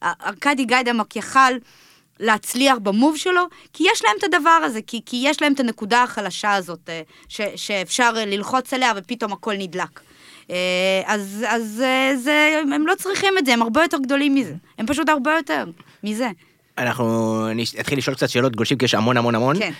[0.03, 1.53] ארכדי גיידמק יכל...
[2.23, 3.41] להצליח במוב שלו,
[3.73, 7.01] כי יש להם את הדבר הזה, כי, כי יש להם את הנקודה החלשה הזאת אה,
[7.27, 9.99] ש, שאפשר אה, ללחוץ עליה ופתאום הכל נדלק.
[10.49, 11.83] אה, אז, אז
[12.15, 14.53] זה, הם לא צריכים את זה, הם הרבה יותר גדולים מזה.
[14.77, 15.65] הם פשוט הרבה יותר
[16.03, 16.29] מזה.
[16.77, 19.55] אנחנו נתחיל לשאול קצת שאלות גולשים כי יש המון המון המון.
[19.59, 19.71] כן.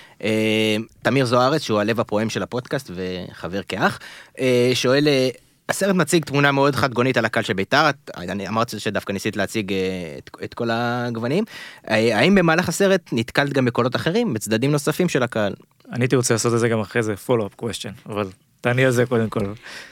[1.01, 3.99] תמיר זוארץ שהוא הלב הפועם של הפודקאסט וחבר כאח
[4.73, 5.07] שואל
[5.69, 9.73] הסרט מציג תמונה מאוד חד גונית על הקהל של בית"ר, אני אמרתי שדווקא ניסית להציג
[9.73, 9.77] אה,
[10.17, 11.43] את, את כל הגוונים.
[11.89, 15.53] אה, האם במהלך הסרט נתקלת גם בקולות אחרים, בצדדים נוספים של הקהל?
[15.91, 18.29] אני הייתי רוצה לעשות את זה גם אחרי זה, follow-up question, אבל
[18.61, 19.39] תעני על זה קודם כל.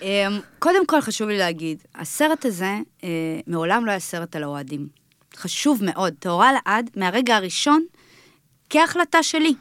[0.02, 0.08] אמ,
[0.60, 3.10] קודם כל חשוב לי להגיד, הסרט הזה אה,
[3.48, 4.88] מעולם לא היה סרט על האוהדים.
[5.36, 7.86] חשוב מאוד, טהורה לעד, מהרגע הראשון,
[8.70, 9.54] כהחלטה שלי.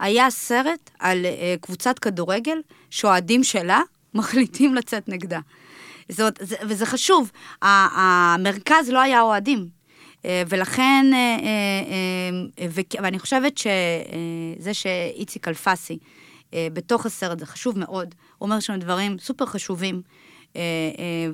[0.00, 1.26] היה סרט על
[1.60, 2.58] קבוצת כדורגל
[2.90, 3.80] שאוהדים שלה
[4.14, 5.40] מחליטים לצאת נגדה.
[6.08, 7.30] זאת, זה, וזה חשוב,
[7.62, 9.78] המרכז לא היה אוהדים.
[10.24, 11.38] אה, ולכן, אה,
[12.58, 12.66] אה,
[13.02, 15.98] ואני חושבת שזה שאיציק אלפסי
[16.52, 20.02] בתוך הסרט, זה חשוב מאוד, הוא אומר שם דברים סופר חשובים,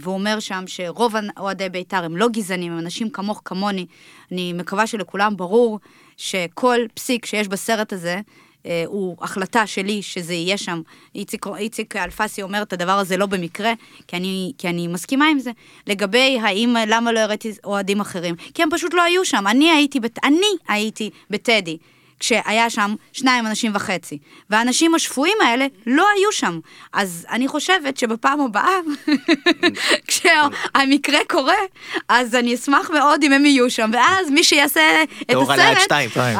[0.00, 3.86] והוא אומר שם שרוב אוהדי בית"ר הם לא גזענים, הם אנשים כמוך כמוני.
[4.32, 5.80] אני מקווה שלכולם ברור
[6.16, 8.20] שכל פסיק שיש בסרט הזה,
[8.86, 10.82] הוא החלטה שלי שזה יהיה שם.
[11.14, 13.72] איציק, איציק אלפסי אומר את הדבר הזה לא במקרה,
[14.08, 15.50] כי אני, כי אני מסכימה עם זה.
[15.86, 18.34] לגבי האם, למה לא הראיתי אוהדים אחרים?
[18.54, 19.46] כי הם פשוט לא היו שם.
[19.46, 21.78] אני הייתי, אני הייתי בטדי.
[22.20, 24.18] כשהיה שם שניים אנשים וחצי.
[24.50, 26.58] והאנשים השפויים האלה לא היו שם.
[26.92, 28.78] אז אני חושבת שבפעם הבאה,
[30.08, 31.54] כשהמקרה קורה,
[32.08, 35.92] אז אני אשמח מאוד אם הם יהיו שם, ואז מי שיעשה את הסרט,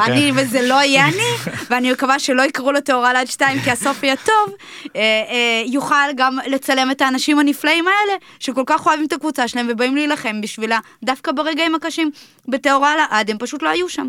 [0.05, 0.39] אני, כן.
[0.39, 4.15] וזה לא יהיה אני, ואני מקווה שלא יקראו לו תאורה ליד שתיים, כי הסוף יהיה
[4.15, 4.55] טוב,
[4.95, 9.67] אה, אה, יוכל גם לצלם את האנשים הנפלאים האלה, שכל כך אוהבים את הקבוצה שלהם
[9.69, 12.11] ובאים להילחם בשבילה, דווקא ברגעים הקשים,
[12.47, 14.07] בתאורה לעד, הם פשוט לא היו שם.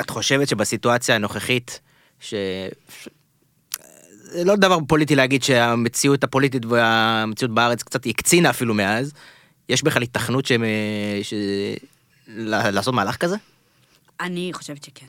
[0.00, 1.80] את חושבת שבסיטואציה הנוכחית,
[2.20, 2.34] ש...
[4.22, 9.12] זה לא דבר פוליטי להגיד שהמציאות הפוליטית והמציאות בארץ קצת הקצינה אפילו מאז,
[9.68, 10.64] יש בכלל התכנות שהם...
[11.22, 11.34] ש...
[12.46, 13.36] לעשות מהלך כזה?
[14.20, 15.06] אני חושבת שכן.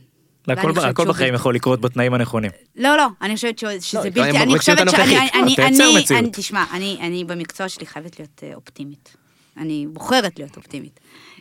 [0.47, 2.51] הכל, הכל בחיים יכול לקרות בתנאים הנכונים.
[2.75, 6.97] לא, לא, אני חושבת שזה לא, בלתי, אני חושבת שאני, אני, אני, אני, תשמע, אני,
[7.01, 9.15] אני במקצוע שלי חייבת להיות אה, אופטימית.
[9.57, 10.99] אני בוחרת להיות אופטימית.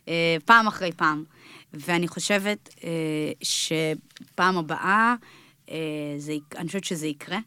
[0.09, 1.25] אה, פעם אחרי פעם.
[1.75, 5.15] ואני חושבת אה, שפעם הבאה,
[5.71, 5.77] אה,
[6.19, 7.39] זה, אני חושבת שזה יקרה.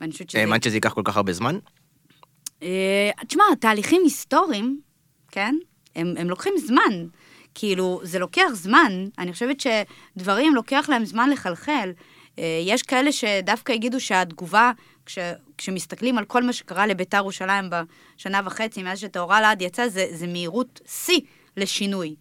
[0.00, 0.40] ואני חושבת שזה...
[0.40, 1.58] האמנת שזה ייקח כל כך הרבה זמן?
[2.62, 4.80] אה, תשמע, תהליכים היסטוריים,
[5.30, 5.54] כן?
[5.96, 7.06] הם, הם לוקחים זמן.
[7.54, 9.08] כאילו, זה לוקח זמן.
[9.18, 11.92] אני חושבת שדברים לוקח להם זמן לחלחל.
[12.38, 14.72] אה, יש כאלה שדווקא יגידו שהתגובה,
[15.06, 15.18] כש,
[15.58, 20.26] כשמסתכלים על כל מה שקרה לביתר ירושלים בשנה וחצי, מאז שטהורה לעד יצא, זה, זה
[20.26, 21.20] מהירות שיא
[21.56, 22.14] לשינוי.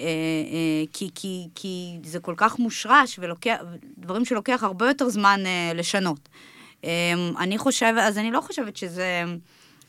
[0.00, 3.56] אה, אה, כי, כי, כי זה כל כך מושרש, ולוקח,
[3.98, 6.28] דברים שלוקח הרבה יותר זמן אה, לשנות.
[7.38, 9.24] אני חושבת, אז אני לא חושבת שזה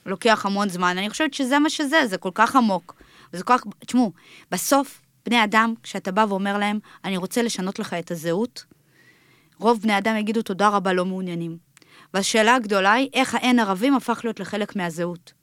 [0.05, 2.95] לוקח המון זמן, אני חושבת שזה מה שזה, זה כל כך עמוק.
[3.34, 4.12] וזה כל כך, תשמעו,
[4.51, 8.66] בסוף, בני אדם, כשאתה בא ואומר להם, אני רוצה לשנות לך את הזהות,
[9.59, 11.57] רוב בני אדם יגידו תודה רבה, לא מעוניינים.
[12.14, 15.34] והשאלה הגדולה היא, איך האין ערבים הפך להיות לחלק מהזהות.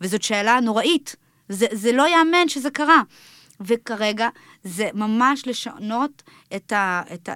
[0.00, 1.16] וזאת שאלה נוראית.
[1.48, 3.02] זה, זה לא ייאמן שזה קרה.
[3.60, 4.28] וכרגע
[4.64, 6.22] זה ממש לשנות
[6.56, 7.32] את, ה, את, ה,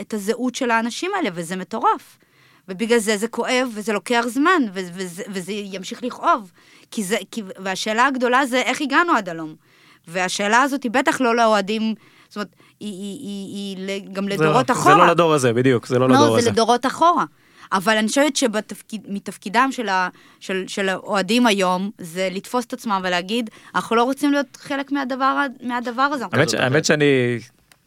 [0.00, 2.18] את הזהות של האנשים האלה, וזה מטורף.
[2.68, 6.52] ובגלל זה זה כואב, וזה לוקח זמן, וזה, וזה, וזה ימשיך לכאוב.
[6.90, 9.54] כי זה, כי, והשאלה הגדולה זה איך הגענו עד הלום.
[10.08, 11.94] והשאלה הזאת היא בטח לא לאוהדים,
[12.28, 12.48] זאת אומרת,
[12.80, 14.94] היא, היא, היא, היא גם לדורות זה, אחורה.
[14.94, 16.44] זה לא לדור הזה, בדיוק, זה לא, לא לדור לא, הזה.
[16.44, 17.24] זה לדורות אחורה.
[17.72, 20.08] אבל אני חושבת שמתפקידם של, ה,
[20.40, 25.46] של, של האוהדים היום, זה לתפוס את עצמם ולהגיד, אנחנו לא רוצים להיות חלק מהדבר,
[25.62, 26.24] מהדבר הזה.
[26.32, 27.38] האמת, ש, האמת שאני,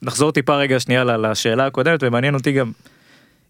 [0.01, 2.71] נחזור טיפה רגע שנייה לשאלה הקודמת, ומעניין אותי גם,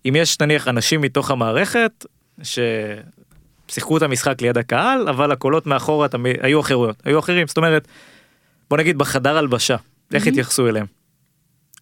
[0.06, 2.06] אם יש נניח אנשים מתוך המערכת,
[2.44, 7.88] ששיחקו את המשחק ליד הקהל, אבל הקולות מאחורה תמיד, היו אחרויות, היו אחרים, זאת אומרת,
[8.70, 9.76] בוא נגיד בחדר הלבשה,
[10.14, 10.86] איך התייחסו אליהם?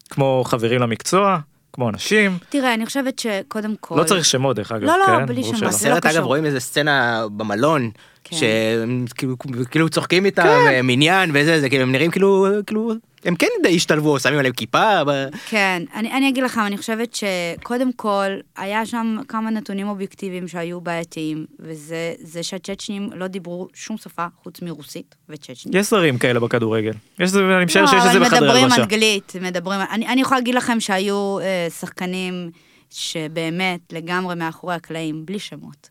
[0.10, 1.40] כמו חברים למקצוע?
[1.76, 2.38] כמו אנשים.
[2.50, 3.96] תראה, אני חושבת שקודם כל...
[4.00, 4.84] לא צריך שמות, דרך אגב.
[4.84, 5.26] לא, לא, כן?
[5.26, 5.56] בלי שמות.
[5.58, 6.24] זה לא בסרט אגב קשור.
[6.24, 7.92] רואים איזה סצנה במלון,
[8.30, 8.36] כן.
[8.38, 9.36] שהם כאילו-
[9.72, 12.94] כאילו צוחקים איתם אה, מניין וזה, זה כאילו הם נראים כאילו, כאילו,
[13.26, 17.16] הם כן די השתלבו, שמים עליהם כיפה, ב- כן, אני, אני אגיד לך, אני חושבת
[17.16, 18.26] שקודם כל,
[18.58, 24.62] היה שם כמה נתונים אובייקטיביים שהיו בעייתיים, וזה זה שהצ'צ'נים לא דיברו שום שפה חוץ
[24.62, 25.76] מרוסית וצ'צ'נית.
[25.76, 26.92] יש זרים כאלה בכדורגל.
[27.20, 28.82] יש זה, אני משער שיש את זה לא, בחדרי מדברים הלבשה.
[28.84, 29.80] אנגלית, מדברים...
[29.92, 32.50] אני, אני יכולה להגיד לכם שהיו אה, שחקנים
[32.90, 35.90] שבאמת לגמרי מאחורי הקלעים, בלי שמות,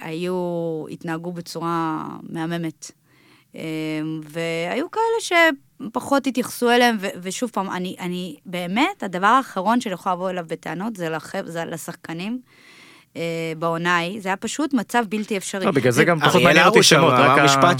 [0.00, 2.90] היו, התנהגו בצורה מהממת.
[3.56, 3.60] אה,
[4.22, 5.40] והיו כאלה
[5.90, 10.44] שפחות התייחסו אליהם, ו- ושוב פעם, אני, אני באמת, הדבר האחרון שאני יכולה לבוא אליו
[10.48, 12.40] בטענות זה, לחב, זה לשחקנים.
[13.18, 13.22] אה,
[13.58, 15.64] בעונה ההיא, זה היה פשוט מצב בלתי אפשרי.
[15.66, 17.76] לא, בגלל זה גם פחות מעניין אותי שמות, רק אמר ה- משפט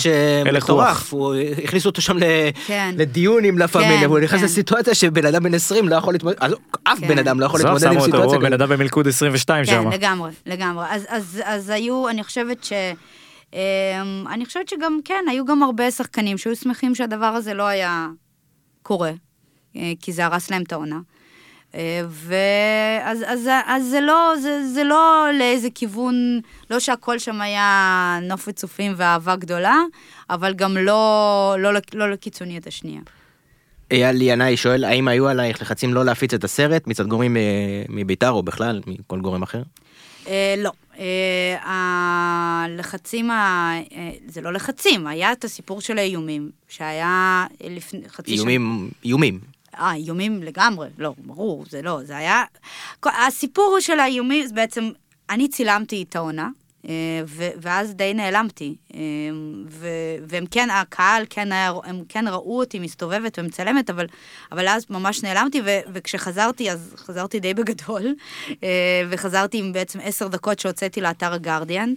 [0.46, 1.34] הלך שמטורף, הוא
[1.64, 2.22] הכניס אותו שם ל-
[2.66, 2.94] כן.
[2.98, 4.44] לדיון עם לה כן, פמיליה, והוא נכנס כן.
[4.46, 6.98] לסיטואציה שבן אדם בן 20 לא יכול להתמודד, אז אף.
[7.00, 8.52] בן אדם לא יכול להתמודד עם סיטואציה הוא בן כזאת.
[8.60, 9.84] אדם במלכוד 22 שם.
[9.84, 10.84] כן, לגמרי, לגמרי.
[10.90, 12.72] אז, אז, אז היו, אני חושבת ש...
[13.52, 13.58] אמ,
[14.32, 18.06] אני חושבת שגם, כן, היו גם הרבה שחקנים שהיו שמחים שהדבר הזה לא היה
[18.82, 19.12] קורה,
[19.76, 20.98] אה, כי זה הרס להם את העונה.
[21.78, 28.18] אה, ואז אז, אז זה, לא, זה, זה לא לאיזה כיוון, לא שהכל שם היה
[28.22, 29.76] נוף וצופים ואהבה גדולה,
[30.30, 33.00] אבל גם לא, לא, לא, לא לקיצוניות השנייה.
[33.90, 37.42] אייל ינאי שואל האם היו עלייך לחצים לא להפיץ את הסרט מצד גורמים אה,
[37.88, 39.62] מביתר או בכלל מכל גורם אחר?
[40.26, 40.70] אה, לא.
[40.98, 43.72] אה, הלחצים, ה...
[43.92, 48.50] אה, זה לא לחצים, היה את הסיפור של האיומים, שהיה לפני חצי שנה.
[48.50, 49.40] איומים, איומים.
[49.78, 52.44] אה, איומים לגמרי, לא, ברור, זה לא, זה היה...
[53.04, 54.90] הסיפור של האיומים, בעצם,
[55.30, 56.48] אני צילמתי את העונה,
[56.88, 57.22] אה,
[57.60, 58.76] ואז די נעלמתי.
[58.94, 59.00] אה,
[60.20, 64.06] והם כן, הקהל כן היה, הם כן ראו אותי מסתובבת ומצלמת, אבל,
[64.52, 65.60] אבל אז ממש נעלמתי,
[65.92, 68.14] וכשחזרתי, אז חזרתי די בגדול,
[68.62, 71.94] אה, וחזרתי עם בעצם עשר דקות שהוצאתי לאתר הגרדיאן,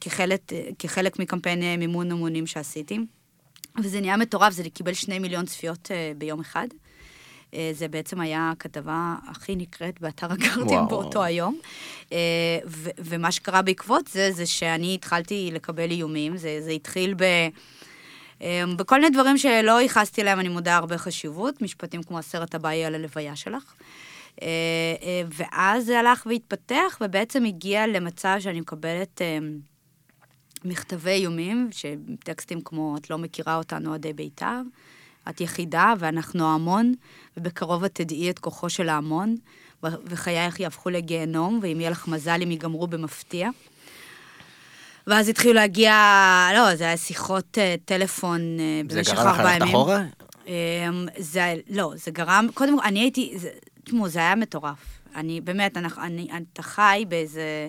[0.00, 0.40] כחלק,
[0.78, 2.98] כחלק מקמפיין מימון המונים שעשיתי.
[3.82, 6.66] וזה נהיה מטורף, זה קיבל שני מיליון צפיות ביום אחד.
[7.54, 10.26] אה, זה בעצם היה הכתבה הכי נקראת באתר
[10.56, 10.88] וואו.
[10.88, 11.58] באותו היום.
[12.12, 12.18] אה,
[12.66, 17.22] ו- ומה שקרה בעקבות זה, זה שאני התחלתי לקבל איומים, זה, זה התחיל ב...
[18.42, 22.72] אה, בכל מיני דברים שלא ייחסתי להם, אני מודה, הרבה חשיבות, משפטים כמו הסרט הבא
[22.72, 23.74] יהיה על הלוויה שלך.
[24.42, 24.48] אה,
[25.36, 29.20] ואז זה הלך והתפתח, ובעצם הגיע למצב שאני מקבלת
[30.64, 34.60] מכתבי איומים, שטקסטים כמו, את לא מכירה אותנו אוהדי בית"ר,
[35.30, 36.94] את יחידה ואנחנו המון,
[37.36, 39.36] ובקרוב את תדעי את כוחו של ההמון,
[39.82, 43.50] וחייך יהפכו לגיהנום, ואם יהיה לך מזל הם ייגמרו במפתיע.
[45.06, 45.92] ואז התחילו להגיע,
[46.54, 49.74] לא, זה היה שיחות אה, טלפון אה, זה במשך גרם לך ארבעה ללכת ימים.
[49.74, 50.02] אחורה?
[50.46, 53.50] אמ, זה, לא, זה גרם, קודם כל, אני הייתי, זה-
[53.84, 54.78] תשמעו, זה היה מטורף.
[55.16, 57.68] אני, באמת, אני, אתה חי באיזה...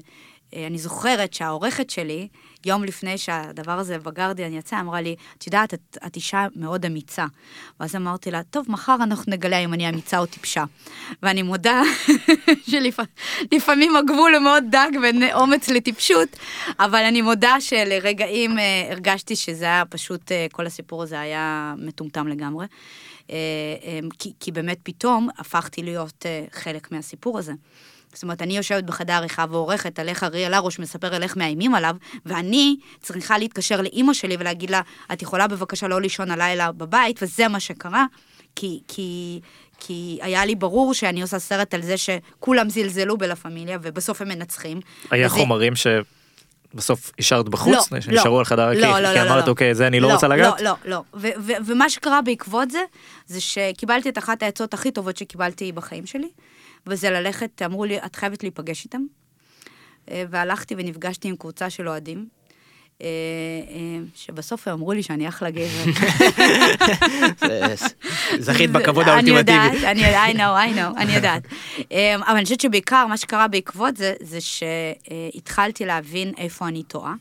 [0.55, 2.27] אה, אני זוכרת שהעורכת שלי,
[2.65, 7.25] יום לפני שהדבר הזה בגרדיאן יצא, אמרה לי, את יודעת, את, את אישה מאוד אמיצה.
[7.79, 10.63] ואז אמרתי לה, טוב, מחר אנחנו נגלה אם אני אמיצה או טיפשה.
[11.23, 11.81] ואני מודה
[12.69, 16.29] שלפעמים הגבול הוא מאוד דק בין אומץ לטיפשות,
[16.79, 22.27] אבל אני מודה שלרגעים אה, הרגשתי שזה היה פשוט, אה, כל הסיפור הזה היה מטומטם
[22.27, 22.65] לגמרי.
[23.31, 23.35] אה,
[23.83, 27.53] אה, כי, כי באמת פתאום הפכתי להיות אה, חלק מהסיפור הזה.
[28.14, 31.76] זאת אומרת, אני יושבת בחדר עריכה ועורכת על איך אריאל הרוש מספר על איך מאיימים
[31.76, 31.95] עליו,
[32.26, 34.82] ואני צריכה להתקשר לאימא שלי ולהגיד לה,
[35.14, 38.05] את יכולה בבקשה לא לישון הלילה בבית, וזה מה שקרה,
[38.55, 39.39] כי, כי,
[39.80, 44.28] כי היה לי ברור שאני עושה סרט על זה שכולם זלזלו בלה פמיליה, ובסוף הם
[44.28, 44.80] מנצחים.
[45.12, 45.88] היה וזה- חומרים ש...
[46.74, 47.91] בסוף השארת בחוץ?
[47.91, 48.39] לא, שנשארו לא.
[48.39, 48.82] על חדר הכיף?
[48.84, 49.51] לא, לא, כי לא, אמרת, לא.
[49.51, 50.62] אוקיי, זה אני לא לא, רוצה לגעת?
[50.62, 51.32] לא, לא, לא.
[51.66, 52.80] ומה שקרה בעקבות זה,
[53.28, 56.30] זה שקיבלתי את אחת העצות הכי טובות שקיבלתי בחיים שלי,
[56.88, 59.01] וזה ללכת, אמרו לי, את חייבת להיפגש איתם.
[60.11, 62.27] אה, והלכתי ונפגשתי עם קבוצה של אוהדים.
[63.01, 63.07] אה,
[63.69, 65.91] אה, שבסוף הם אמרו לי שאני אחלה גבר.
[68.39, 69.51] זכית בכבוד אני האולטימטיבי.
[69.51, 71.43] יודעת, אני יודעת, I know, I know, אני יודעת.
[72.27, 77.13] אבל אני חושבת שבעיקר מה שקרה בעקבות זה, זה שהתחלתי להבין איפה אני טועה,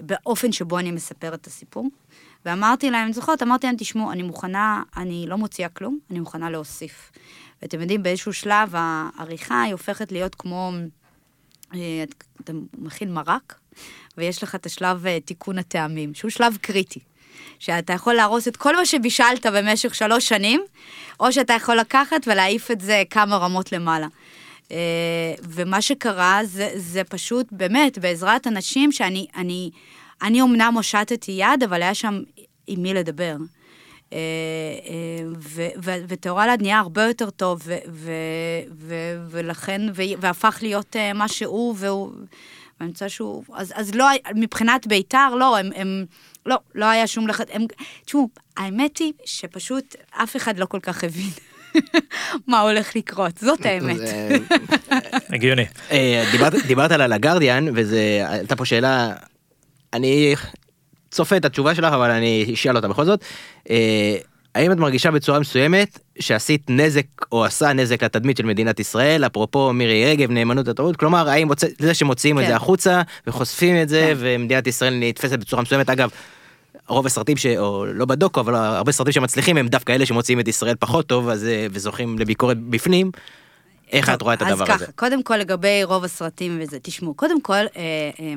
[0.00, 1.88] באופן שבו אני מספרת את הסיפור.
[2.44, 7.10] ואמרתי להם, זוכרת, אמרתי להם, תשמעו, אני מוכנה, אני לא מוציאה כלום, אני מוכנה להוסיף.
[7.62, 10.72] ואתם יודעים, באיזשהו שלב העריכה היא הופכת להיות כמו,
[11.74, 12.04] אה,
[12.40, 13.54] אתה מכין מרק,
[14.16, 17.00] ויש לך את השלב אה, תיקון הטעמים, שהוא שלב קריטי.
[17.58, 20.64] שאתה יכול להרוס את כל מה שבישלת במשך שלוש שנים,
[21.20, 24.06] או שאתה יכול לקחת ולהעיף את זה כמה רמות למעלה.
[24.72, 29.70] אה, ומה שקרה זה, זה פשוט, באמת, בעזרת אנשים שאני, אני,
[30.22, 32.22] אני אומנם הושטתי יד, אבל היה שם
[32.66, 33.36] עם מי לדבר.
[34.12, 34.18] אה,
[34.86, 38.12] אה, ו- ו- וטהורה אלעד נהיה הרבה יותר טוב, ו- ו-
[38.78, 42.12] ו- ולכן, ו- והפך להיות אה, מה שהוא, והוא...
[42.80, 43.44] ואני רוצה שהוא...
[43.54, 46.04] אז, אז לא, מבחינת בית"ר, לא, הם, הם...
[46.46, 47.46] לא, לא היה שום לחץ.
[47.52, 47.66] הם...
[48.04, 51.30] תשמעו, האמת היא שפשוט אף אחד לא כל כך הבין
[52.46, 54.00] מה הולך לקרות, זאת האמת.
[55.34, 55.64] הגיוני.
[56.32, 59.12] דיברת, דיברת על הגרדיאן וזה עלתה פה שאלה
[59.92, 60.34] אני
[61.10, 63.24] צופה את התשובה שלך אבל אני אשאל אותה בכל זאת.
[63.70, 64.16] אה,
[64.54, 69.72] האם את מרגישה בצורה מסוימת שעשית נזק או עשה נזק לתדמית של מדינת ישראל אפרופו
[69.72, 72.48] מירי רגב נאמנות לתרבות כלומר האם מוצא, זה שמוציאים את כן.
[72.48, 74.14] זה החוצה וחושפים את זה כן.
[74.18, 76.10] ומדינת ישראל נתפסת בצורה מסוימת אגב.
[76.88, 77.46] רוב הסרטים ש...
[77.46, 81.28] או לא בדוקו אבל הרבה סרטים שמצליחים הם דווקא אלה שמוציאים את ישראל פחות טוב
[81.28, 83.10] אז אה, וזוכים לביקורת בפנים.
[83.92, 84.84] איך טוב, את רואה את הדבר אז הזה?
[84.84, 88.34] ככה, קודם כל לגבי רוב הסרטים וזה, תשמעו, קודם כל, אה, אה,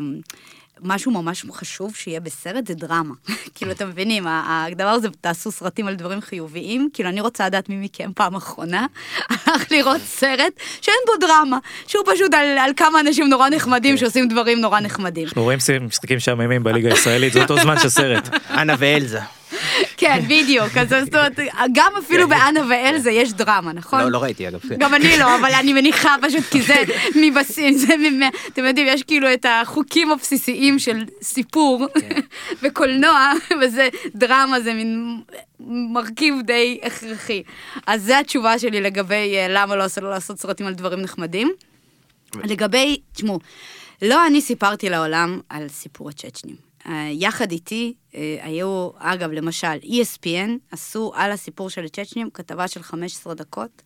[0.82, 3.14] משהו ממש חשוב שיהיה בסרט זה דרמה.
[3.56, 7.76] כאילו, אתם מבינים, הדבר הזה, תעשו סרטים על דברים חיוביים, כאילו, אני רוצה לדעת מי
[7.76, 8.86] מכם פעם אחרונה
[9.30, 11.58] הלך לראות סרט שאין בו דרמה,
[11.88, 15.28] שהוא פשוט על, על כמה אנשים נורא נחמדים שעושים דברים נורא נחמדים.
[15.28, 18.30] אנחנו רואים משחקים משעממים בליגה הישראלית, זה אותו זמן של סרט.
[18.50, 19.20] אנה ואלזה.
[19.98, 21.40] כן, בדיוק, אז זאת אומרת,
[21.74, 24.00] גם אפילו באנה ואלזה יש דרמה, נכון?
[24.02, 24.60] לא, לא ראיתי אגב.
[24.78, 26.76] גם אני לא, אבל אני מניחה פשוט כי זה
[27.16, 28.20] מבסיס, זה מ...
[28.54, 31.88] אתם יודעים, יש כאילו את החוקים הבסיסיים של סיפור
[32.64, 35.22] וקולנוע, וזה דרמה, זה מין
[35.94, 37.44] מרכיב די הכרחי.
[37.88, 41.52] אז זו התשובה שלי לגבי אה, למה לא עושה- לא לעשות סרטים על דברים נחמדים.
[42.44, 43.40] לגבי, תשמעו,
[44.02, 46.71] לא אני סיפרתי לעולם על סיפור הצ'צ'נים.
[46.86, 52.84] אה, יחד איתי אה, היו, אגב, למשל, ESPN עשו על הסיפור של הצ'צ'נים כתבה של
[52.84, 53.82] 15 דקות,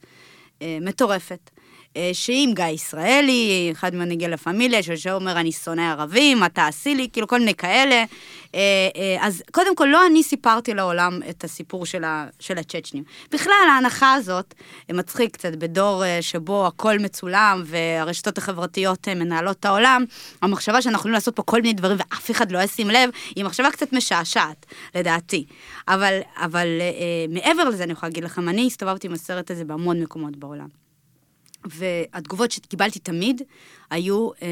[0.62, 1.50] אה, מטורפת.
[1.98, 6.96] אה, שהיא עם גיא ישראלי, אחד מנהיגי לה פמיליה, שאומר אני שונא ערבים, מה תעשי
[6.96, 8.04] לי, כאילו כל מיני כאלה.
[8.56, 8.60] אה,
[8.96, 12.04] אה, אז קודם כל, לא אני סיפרתי לעולם את הסיפור של,
[12.58, 13.04] הצ'צ'נים.
[13.32, 14.54] בכלל, ההנחה הזאת,
[14.92, 20.06] מצחיק קצת, בדור שבו הכל מצולם והרשתות החברתיות מנהלות את העולם,
[20.42, 23.72] המחשבה שאנחנו יכולים לעשות פה כל מיני דברים ואף אחד לא ישים לב, היא מחשבה
[23.72, 24.66] קצת משעשעת,
[24.96, 25.46] לדעתי.
[25.88, 26.68] אבל, אבל
[27.30, 30.85] מעבר לזה, אני יכולה להגיד לכם, אני הסתובבתי עם הסרט הזה בהמון מקומות בעולם.
[31.66, 33.42] והתגובות שקיבלתי תמיד
[33.90, 34.48] היו, אה,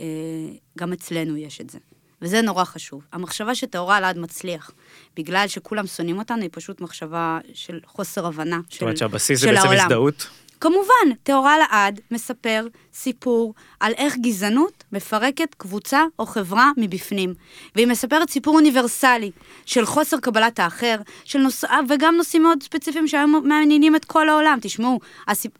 [0.00, 1.78] אה, גם אצלנו יש את זה.
[2.22, 3.02] וזה נורא חשוב.
[3.12, 4.70] המחשבה שטהורה אלעד מצליח,
[5.16, 9.46] בגלל שכולם שונאים אותנו, היא פשוט מחשבה של חוסר הבנה של, זאת אומרת שהבסיס זה
[9.46, 9.84] של בעצם העולם.
[9.84, 10.28] הזדהות.
[10.60, 17.34] כמובן, טהורה לעד מספר סיפור על איך גזענות מפרקת קבוצה או חברה מבפנים.
[17.74, 19.30] והיא מספרת סיפור אוניברסלי
[19.66, 21.64] של חוסר קבלת האחר, של נוס...
[21.88, 24.58] וגם נושאים מאוד ספציפיים שהיום מעניינים את כל העולם.
[24.62, 25.52] תשמעו, הסיפ...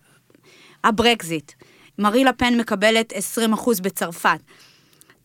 [0.84, 1.52] הברקזיט,
[1.98, 4.38] מרין לה פן מקבלת 20% בצרפת.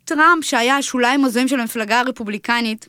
[0.05, 2.87] טראמפ, שהיה השוליים ההזויים של המפלגה הרפובליקנית,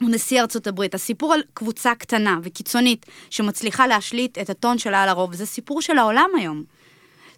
[0.00, 0.94] הוא נשיא ארצות הברית.
[0.94, 5.98] הסיפור על קבוצה קטנה וקיצונית שמצליחה להשליט את הטון שלה על הרוב, זה סיפור של
[5.98, 6.62] העולם היום.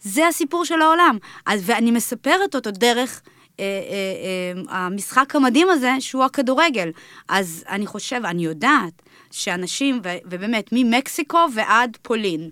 [0.01, 1.19] זה הסיפור של העולם.
[1.47, 3.23] אז, ואני מספרת אותו דרך
[3.61, 6.91] אה, אה, אה, המשחק המדהים הזה, שהוא הכדורגל.
[7.29, 12.51] אז אני חושב, אני יודעת, שאנשים, ו, ובאמת, ממקסיקו ועד פולין,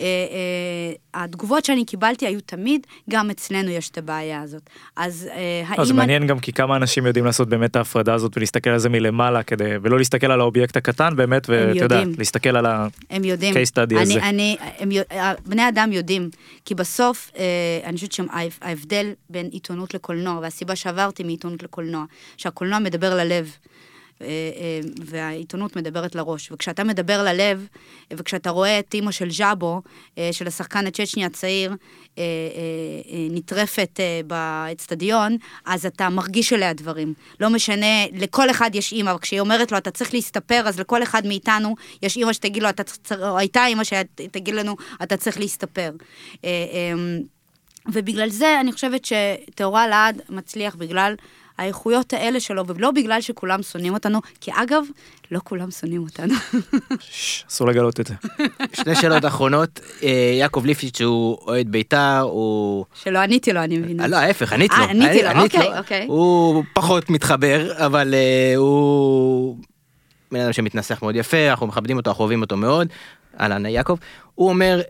[0.00, 4.62] אה, אה, התגובות שאני קיבלתי היו תמיד, גם אצלנו יש את הבעיה הזאת.
[4.96, 5.78] אז אה, האם...
[5.78, 8.70] לא, זה אני- מעניין גם כי כמה אנשים יודעים לעשות באמת את ההפרדה הזאת ולהסתכל
[8.70, 12.02] על זה מלמעלה כדי, ולא להסתכל על האובייקט הקטן באמת, ואתה יודע.
[12.18, 12.86] להסתכל על ה...
[13.10, 13.54] הם יודעים.
[13.54, 14.22] case study הזה.
[14.28, 14.90] אני, הם,
[15.46, 16.30] בני אדם יודעים,
[16.64, 17.44] כי בסוף, אה,
[17.84, 22.04] אני חושבת שההבדל בין עיתונות לקולנוע, והסיבה שעברתי מעיתונות לקולנוע,
[22.36, 23.56] שהקולנוע מדבר ללב.
[24.20, 26.52] אה, אה, והעיתונות מדברת לראש.
[26.52, 27.66] וכשאתה מדבר ללב,
[28.12, 29.82] וכשאתה רואה את אימא של ז'אבו,
[30.18, 31.74] אה, של השחקן הצ'צ'ני הצעיר,
[33.30, 35.36] נטרפת באצטדיון,
[35.66, 37.14] אז אתה מרגיש עליה דברים.
[37.40, 41.26] לא משנה, לכל אחד יש אימא, וכשהיא אומרת לו, אתה צריך להסתפר, אז לכל אחד
[41.26, 45.90] מאיתנו יש אימא שתגיד לו, אתה צריך, או הייתה אימא שתגיד לנו, אתה צריך להסתפר.
[47.86, 51.14] ובגלל זה אני חושבת שטהורה לעד מצליח בגלל
[51.58, 54.84] האיכויות האלה שלו, ולא בגלל שכולם שונאים אותנו, כי אגב,
[55.30, 56.34] לא כולם שונאים אותנו.
[57.50, 58.14] אסור לגלות את זה.
[58.72, 62.84] שתי שאלות אחרונות, אה, יעקב ליפשיץ הוא אוהד בית"ר, הוא...
[62.94, 64.06] שלא עניתי לו, אני מבינה.
[64.06, 64.84] לא, ההפך, ענית לו.
[64.84, 66.06] אה, עניתי לו, אוקיי, אוקיי.
[66.08, 69.56] הוא פחות מתחבר, אבל אה, הוא...
[70.32, 72.88] בן אדם שמתנסח מאוד יפה, אנחנו מכבדים אותו, אנחנו אוהבים אותו מאוד.
[73.40, 73.96] אהלן, יעקב.
[74.34, 74.80] הוא אומר,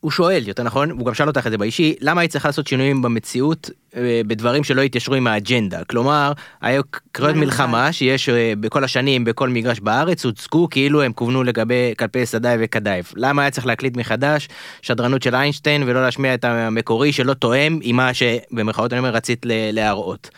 [0.00, 2.66] הוא שואל, יותר נכון, הוא גם שאל אותך את זה באישי, למה היא צריכה לעשות
[2.66, 5.84] שינויים במציאות אה, בדברים שלא התיישרו עם האג'נדה?
[5.84, 6.82] כלומר, היו
[7.12, 12.26] קריאות מלחמה שיש אה, בכל השנים בכל מגרש בארץ, הוצגו כאילו הם כוונו לגבי כלפי
[12.26, 13.12] סדאי וכדאיף.
[13.16, 14.48] למה היה צריך להקליט מחדש
[14.82, 19.46] שדרנות של איינשטיין ולא להשמיע את המקורי שלא תואם עם מה שבמרכאות אני אומר רצית
[19.48, 20.30] להראות.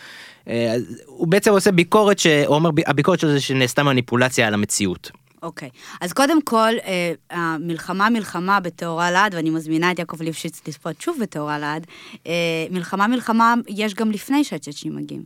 [0.48, 0.74] אה,
[1.06, 5.10] הוא בעצם עושה ביקורת, שהוא אומר, הביקורת שלו זה שנעשתה מניפולציה על המציאות.
[5.42, 5.96] אוקיי, okay.
[6.00, 11.18] אז קודם כל, אה, המלחמה מלחמה בטהורה לעד, ואני מזמינה את יעקב ליפשיץ לצפות שוב
[11.20, 11.86] בטהורה לעד,
[12.26, 12.32] אה,
[12.70, 15.24] מלחמה מלחמה יש גם לפני שהצ'צ'ים מגיעים.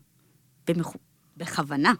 [0.68, 0.92] במח...
[1.36, 1.92] בכוונה.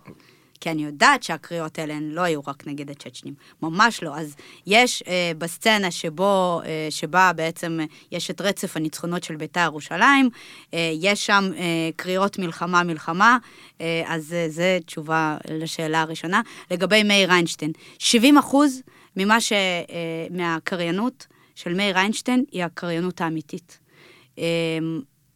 [0.64, 4.16] כי אני יודעת שהקריאות האלה הן לא היו רק נגד הצ'צ'נים, ממש לא.
[4.16, 4.36] אז
[4.66, 10.30] יש אה, בסצנה שבו, אה, שבה בעצם אה, יש את רצף הניצחונות של בית"ר ירושלים,
[10.74, 13.38] אה, יש שם אה, קריאות מלחמה מלחמה,
[13.80, 16.40] אה, אז אה, זה תשובה לשאלה הראשונה.
[16.70, 18.82] לגבי מאיר איינשטיין, 70 אחוז
[19.16, 19.52] ממה ש...
[19.52, 23.78] אה, מהקריינות של מאיר איינשטיין היא הקריינות האמיתית.
[24.38, 24.44] אה,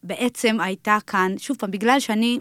[0.03, 2.39] בעצם הייתה כאן, שוב פעם, בגלל שאני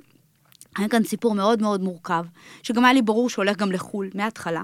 [0.76, 2.24] היה כאן סיפור מאוד מאוד מורכב,
[2.62, 4.62] שגם היה לי ברור שהולך גם לחו"ל מההתחלה,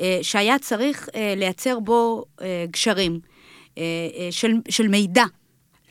[0.00, 3.20] אה, שהיה צריך אה, לייצר בו אה, גשרים
[4.30, 5.24] של, של מידע,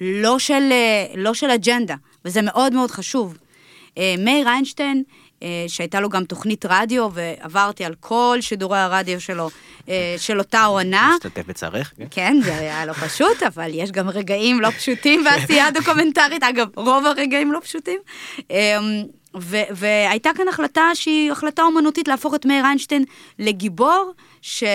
[0.02, 0.64] לא של,
[1.16, 1.96] לא של אג'נדה,
[2.26, 3.38] וזה מאוד מאוד חשוב.
[4.18, 5.04] מאיר איינשטיין,
[5.68, 9.50] שהייתה לו גם תוכנית רדיו, ועברתי על כל שידורי הרדיו שלו,
[10.18, 11.12] של אותה עונה.
[11.16, 11.94] משתתף בצערך.
[11.98, 12.06] כן?
[12.12, 17.06] כן, זה היה לא פשוט, אבל יש גם רגעים לא פשוטים בעשייה דוקומנטרית, אגב, רוב
[17.06, 18.00] הרגעים לא פשוטים.
[19.72, 23.04] והייתה כאן החלטה שהיא החלטה אומנותית להפוך את מאיר איינשטיין
[23.40, 24.74] לגיבור, שהוא אה,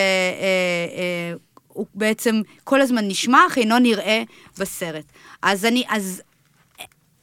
[1.78, 4.22] אה, בעצם כל הזמן נשמע, אך אינו נראה
[4.58, 5.04] בסרט.
[5.42, 6.22] אז אני, אז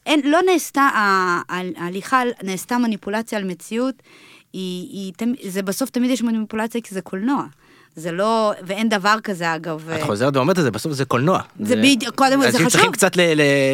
[0.06, 0.88] אין, לא נעשתה,
[1.76, 3.94] ההליכה נעשתה מניפולציה על מציאות,
[4.52, 7.44] היא, היא, זה בסוף תמיד יש מניפולציה כי זה קולנוע.
[7.96, 9.90] זה לא, ואין דבר כזה אגב.
[9.90, 11.40] את חוזרת ואומרת את זה, בסוף זה קולנוע.
[11.60, 12.66] זה בדיוק, קודם, זה חשוב.
[12.66, 13.12] אז צריכים קצת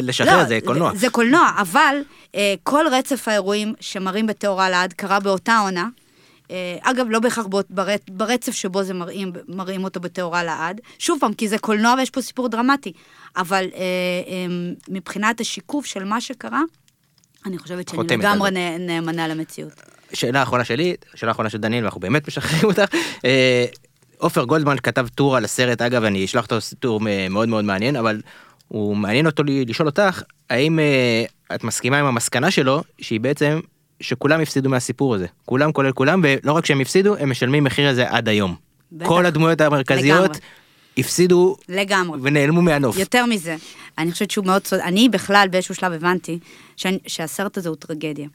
[0.02, 0.94] לשחרר, לא, זה קולנוע.
[0.94, 1.96] זה קולנוע, אבל
[2.34, 5.88] אה, כל רצף האירועים שמראים בטהורה לעד קרה באותה עונה.
[6.50, 7.46] אה, אגב, לא בהכרח
[8.08, 10.80] ברצף שבו זה מראים, מראים אותו בטהורה לעד.
[10.98, 12.92] שוב פעם, כי זה קולנוע ויש פה סיפור דרמטי.
[13.36, 14.46] אבל אה, אה,
[14.88, 16.62] מבחינת השיקוף של מה שקרה,
[17.46, 19.72] אני חושבת שאני לגמרי נאמנה למציאות.
[20.12, 22.94] שאלה אחרונה שלי, שאלה אחרונה של דניאל, ואנחנו באמת משחררים אותך.
[24.16, 27.00] אה, עופר גולדמן כתב טור על הסרט, אגב, אני אשלח אותו טור
[27.30, 28.20] מאוד מאוד מעניין, אבל
[28.68, 33.60] הוא מעניין אותו לשאול אותך, האם uh, את מסכימה עם המסקנה שלו, שהיא בעצם,
[34.00, 35.26] שכולם הפסידו מהסיפור הזה.
[35.44, 38.54] כולם כולל כולם, ולא רק שהם הפסידו, הם משלמים מחיר הזה עד היום.
[38.92, 39.08] בטח.
[39.08, 40.30] כל הדמויות המרכזיות.
[40.30, 40.40] לגמרי.
[40.98, 42.18] הפסידו לגמרי.
[42.22, 42.96] ונעלמו מהנוף.
[42.96, 43.56] יותר מזה,
[43.98, 46.38] אני חושבת שהוא מאוד צודק, אני בכלל באיזשהו שלב הבנתי
[46.76, 48.28] שאני, שהסרט הזה הוא טרגדיה.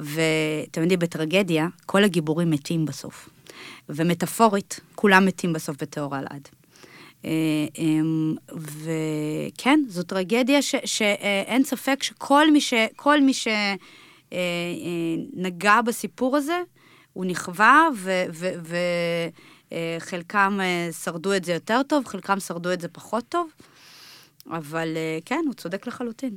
[0.00, 3.28] ואתם יודעים, בטרגדיה, כל הגיבורים מתים בסוף.
[3.88, 6.48] ומטאפורית, כולם מתים בסוף בטהור אלעד.
[7.24, 7.30] אה,
[7.78, 12.74] אמ, וכן, זו טרגדיה שאין ספק שכל מי, ש,
[13.22, 13.60] מי שנגע
[15.70, 16.60] אה, אה, בסיפור הזה,
[17.12, 17.88] הוא נכווה,
[19.70, 20.58] וחלקם
[21.02, 23.50] שרדו את זה יותר טוב, חלקם שרדו את זה פחות טוב,
[24.50, 26.36] אבל כן, הוא צודק לחלוטין.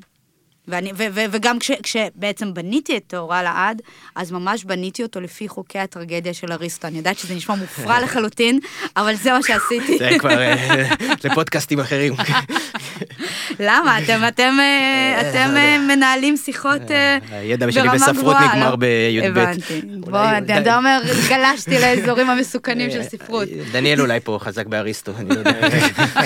[0.67, 3.81] ואני, ו, ו, וגם כש, כשבעצם בניתי את טהורה לעד,
[4.15, 6.87] אז ממש בניתי אותו לפי חוקי הטרגדיה של אריסטו.
[6.87, 8.59] אני יודעת שזה נשמע מופרע לחלוטין,
[8.97, 9.97] אבל זה מה שעשיתי.
[9.97, 10.83] זה כבר אה,
[11.23, 12.13] לפודקאסטים אחרים.
[13.59, 13.99] למה?
[13.99, 15.55] אתם, אתם, אה, אה, אתם
[15.87, 17.41] מנהלים שיחות ברמה גבוהה.
[17.41, 18.47] הידע שלי בספרות לא?
[18.47, 19.25] נגמר בי"ב.
[19.25, 19.81] הבנתי.
[19.99, 20.19] בוא,
[20.61, 20.99] אתה אומר,
[21.29, 23.47] גלשתי לאזורים המסוכנים של ספרות.
[23.71, 25.51] דניאל אולי פה חזק באריסטו, אני לא יודע.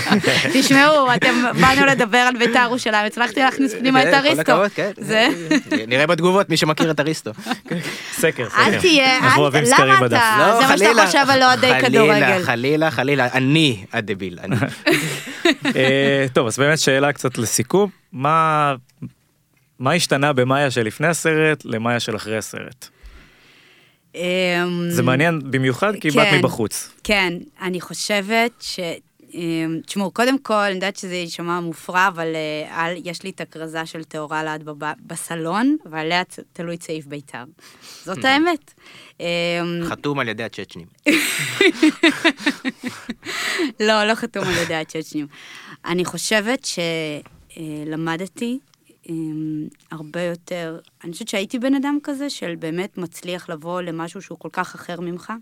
[0.54, 4.31] תשמעו, אתם באנו לדבר על בית"ר ירושלים, הצלחתי להכניס פנימה את אריסטו.
[4.40, 4.76] אריסטו.
[4.76, 4.92] כן.
[4.98, 5.28] זה...
[5.88, 7.32] נראה בתגובות מי שמכיר את אריסטו.
[7.34, 7.74] סקר,
[8.12, 8.48] סקר.
[8.58, 9.20] אל תהיה,
[9.80, 12.44] למה אתה, לא, זה מה שאתה חושב על אוהדי כדורגל.
[12.44, 14.40] חלילה, חלילה, אני הדביל.
[15.76, 18.76] אה, טוב, אז באמת שאלה קצת לסיכום, מה
[19.96, 22.88] השתנה במאיה של לפני הסרט למאיה של אחרי הסרט?
[24.90, 26.38] זה מעניין במיוחד כי באת כן.
[26.38, 26.92] מבחוץ.
[27.04, 28.80] כן, אני חושבת ש...
[28.80, 28.94] אמ,
[29.86, 33.86] תשמעו, קודם כל, אני יודעת שזה יישמע מופרע, אבל אה, על, יש לי את הכרזה
[33.86, 36.22] של טהורה לעד בב- בסלון, ועליה
[36.54, 37.44] תלוי צעיף בית"ר.
[38.04, 38.74] זאת האמת.
[39.20, 39.26] אמ,
[39.86, 40.88] חתום על ידי הצ'צ'נים.
[43.88, 45.28] לא, לא חתום על ידי הצ'צ'נים.
[45.86, 46.68] אני חושבת
[47.58, 48.60] שלמדתי
[49.10, 54.40] אמ, הרבה יותר, אני חושבת שהייתי בן אדם כזה של באמת מצליח לבוא למשהו שהוא
[54.40, 55.34] כל כך אחר ממך.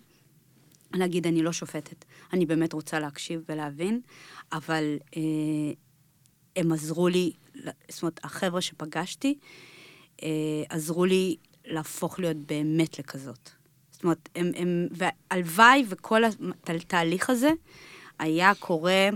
[0.93, 4.01] להגיד, אני לא שופטת, אני באמת רוצה להקשיב ולהבין,
[4.51, 5.21] אבל אה,
[6.55, 7.31] הם עזרו לי,
[7.89, 9.35] זאת אומרת, החבר'ה שפגשתי,
[10.23, 10.27] אה,
[10.69, 11.35] עזרו לי
[11.65, 13.49] להפוך להיות באמת לכזאת.
[13.91, 16.21] זאת אומרת, הם, הם, והלוואי וכל
[16.67, 17.51] התהליך הזה
[18.19, 19.09] היה קורה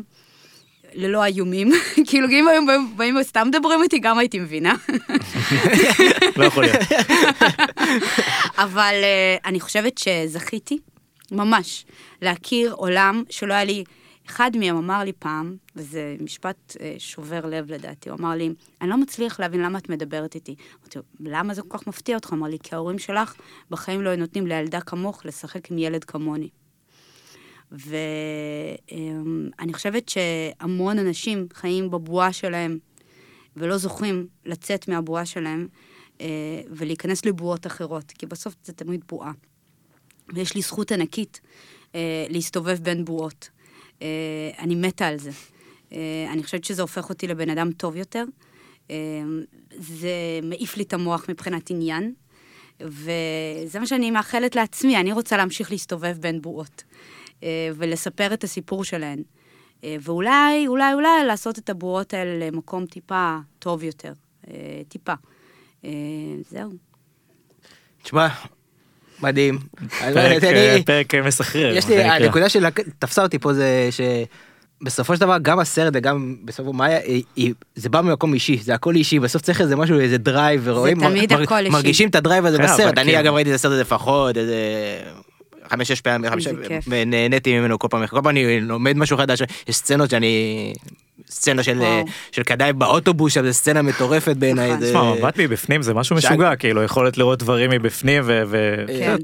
[0.94, 1.72] ללא איומים.
[2.08, 2.62] כאילו, אם היו
[2.98, 4.76] באים- וסתם מדברים איתי, גם הייתי מבינה.
[6.38, 6.78] לא יכול להיות.
[8.66, 10.78] אבל אה, אני חושבת שזכיתי,
[11.32, 11.86] ממש,
[12.22, 13.84] להכיר עולם שלא היה לי...
[14.30, 18.50] אחד מהם אמר לי פעם, וזה משפט אה, שובר לב לדעתי, הוא אמר לי,
[18.82, 20.56] אני לא מצליח להבין למה את מדברת איתי.
[20.80, 22.34] אמרתי לו, למה זה כל כך מפתיע אותך?
[22.34, 23.36] אמר לי, כי ההורים שלך
[23.70, 26.50] בחיים לא נותנים לילדה כמוך לשחק עם ילד כמוני.
[27.72, 32.78] ואני חושבת שהמון אנשים חיים בבועה שלהם
[33.56, 35.68] ולא זוכים לצאת מהבועה שלהם
[36.22, 39.32] אה, ולהיכנס לבועות אחרות, כי בסוף זה תמיד בועה.
[40.34, 41.42] ויש לי זכות ענקית
[41.96, 43.50] אה, להסתובב בין בועות.
[44.02, 44.08] אה,
[44.60, 45.32] אני מתה על זה.
[45.92, 48.24] אה, אני חושבת שזה הופך אותי לבן אדם טוב יותר.
[48.92, 48.96] אה,
[49.78, 52.14] זה מעיף לי את המוח מבחינת עניין,
[52.82, 56.84] וזה מה שאני מאחלת לעצמי, אני רוצה להמשיך להסתובב בין בועות,
[57.44, 59.24] אה, ולספר את הסיפור שלהן.
[59.84, 64.14] אה, ואולי, אולי, אולי לעשות את הבועות האלה למקום טיפה טוב יותר.
[64.48, 65.14] אה, טיפה.
[65.86, 65.90] אה,
[66.50, 66.72] זהו.
[68.04, 68.28] תשמע,
[69.24, 69.58] מדהים.
[70.00, 71.74] פרק, אני- אה, פרק אה, מסחרר.
[71.78, 72.04] יש לי.
[72.04, 73.90] הנקודה שתפסה אותי פה זה
[74.82, 77.00] שבסופו של דבר גם הסרט וגם בסופו מאיה,
[77.36, 81.00] היא- זה בא ממקום אישי, זה הכל אישי, בסוף צריך איזה משהו, איזה drive, ורואים,
[81.00, 81.70] תמיד הכל אישי.
[81.70, 83.82] מרגישים את ה drive הזה כן, אבל בסרט, אני כאילו- אגב ראיתי את הסרט הזה
[83.82, 84.56] לפחות, איזה...
[85.70, 86.32] חמש שש פעמים.
[86.88, 90.74] ונהניתי ממנו כל פעם, כל פעם אני לומד משהו חדש, יש סצנות שאני,
[91.30, 92.06] סצנה של, וואו.
[92.32, 94.86] של קדייב באוטובוס, שם, זו סצנה מטורפת בעיניי, נכון.
[94.88, 98.42] תשמע, מבט מבפנים זה משהו משוגע, כאילו יכולת לראות דברים מבפנים ו...
[98.48, 99.16] ו- כן.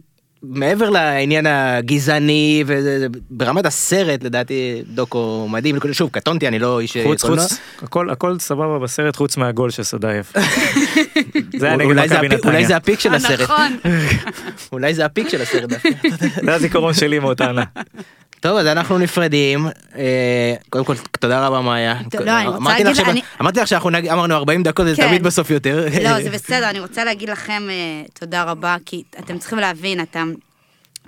[0.43, 6.97] מעבר לעניין הגזעני וזה זה- ברמת הסרט לדעתי דוקו מדהים שוב קטונתי אני לא איש
[7.03, 7.43] חוץ קולנוע.
[7.47, 10.31] חוץ הכל הכל סבבה בסרט חוץ מהגול של סדייב.
[12.45, 13.77] אולי זה ה peak- של הסרט נכון.
[14.71, 15.69] אולי זה ה peak של הסרט.
[16.45, 17.63] זה הזיכרון שלי מאותה עונה.
[18.39, 19.67] טוב אז אנחנו נפרדים.
[19.95, 21.95] אה, קודם כל תודה רבה מאיה.
[22.25, 22.31] לא,
[23.39, 25.07] אמרתי לך שאנחנו אמרנו 40 דקות זה כן.
[25.07, 25.85] תמיד בסוף יותר.
[26.03, 30.23] לא, זה בסדר, אני רוצה להגיד לכם אה, תודה רבה, כי אתם צריכים להבין, אתה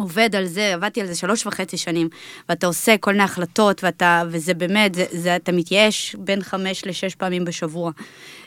[0.01, 2.09] עובד על זה, עבדתי על זה שלוש וחצי שנים,
[2.49, 7.15] ואתה עושה כל מיני החלטות, ואתה, וזה באמת, זה, זה, אתה מתייאש בין חמש לשש
[7.15, 7.91] פעמים בשבוע,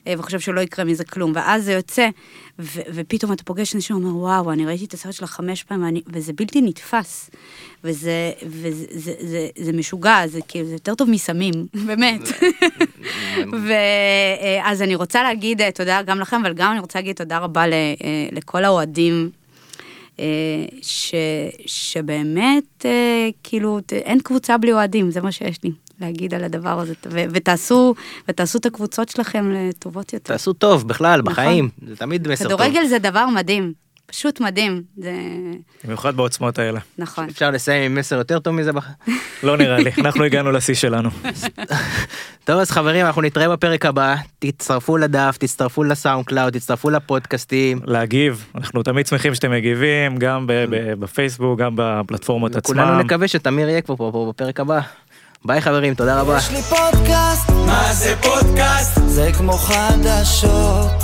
[0.07, 2.09] אה, וחושב שלא יקרה מזה כלום, ואז זה יוצא,
[2.59, 6.02] ו, ופתאום אתה פוגש אנשים שאומר, וואו, אני ראיתי את הסרט שלך חמש פעמים, ואני,
[6.07, 7.30] וזה בלתי נתפס,
[7.84, 11.52] וזה, וזה זה, זה, זה, משוגע, זה כאילו, זה יותר טוב מסמים,
[11.86, 12.20] באמת.
[13.66, 17.64] ואז אני רוצה להגיד אה, תודה גם לכם, אבל גם אני רוצה להגיד תודה רבה
[17.64, 17.94] אה,
[18.32, 19.43] לכל האוהדים, אה,
[20.82, 21.14] ש,
[21.66, 26.94] שבאמת, אה, כאילו, אין קבוצה בלי אוהדים, זה מה שיש לי להגיד על הדבר הזה.
[27.10, 27.94] ו- ותעשו,
[28.28, 30.34] ותעשו את הקבוצות שלכם לטובות יותר.
[30.34, 31.32] תעשו טוב בכלל נכון.
[31.32, 33.72] בחיים זה תמיד מסר טוב כדורגל זה דבר מדהים,
[34.07, 35.12] פשוט מדהים, זה
[35.84, 36.80] במיוחד בעוצמות האלה.
[36.98, 37.28] נכון.
[37.28, 38.88] אפשר לסיים עם מסר יותר טוב מזה בח-
[39.42, 41.11] לא נראה לי אנחנו הגענו לשיא שלנו.
[42.44, 48.44] טוב אז חברים אנחנו נתראה בפרק הבא תצטרפו לדף תצטרפו ל SoundCloud תצטרפו לפודקאסטים להגיב
[48.55, 53.00] אנחנו תמיד שמחים שאתם מגיבים גם ב- ב- בפייסבוק גם בפלטפורמות כולנו עצמם.
[53.00, 54.80] נקווה שתמיר יהיה כבר פה פה בפרק הבא.
[55.44, 56.38] ביי חברים תודה רבה.
[56.38, 59.00] יש לי פודקאסט, מה זה פודקאסט?
[59.07, 61.03] זה כמו חדשות.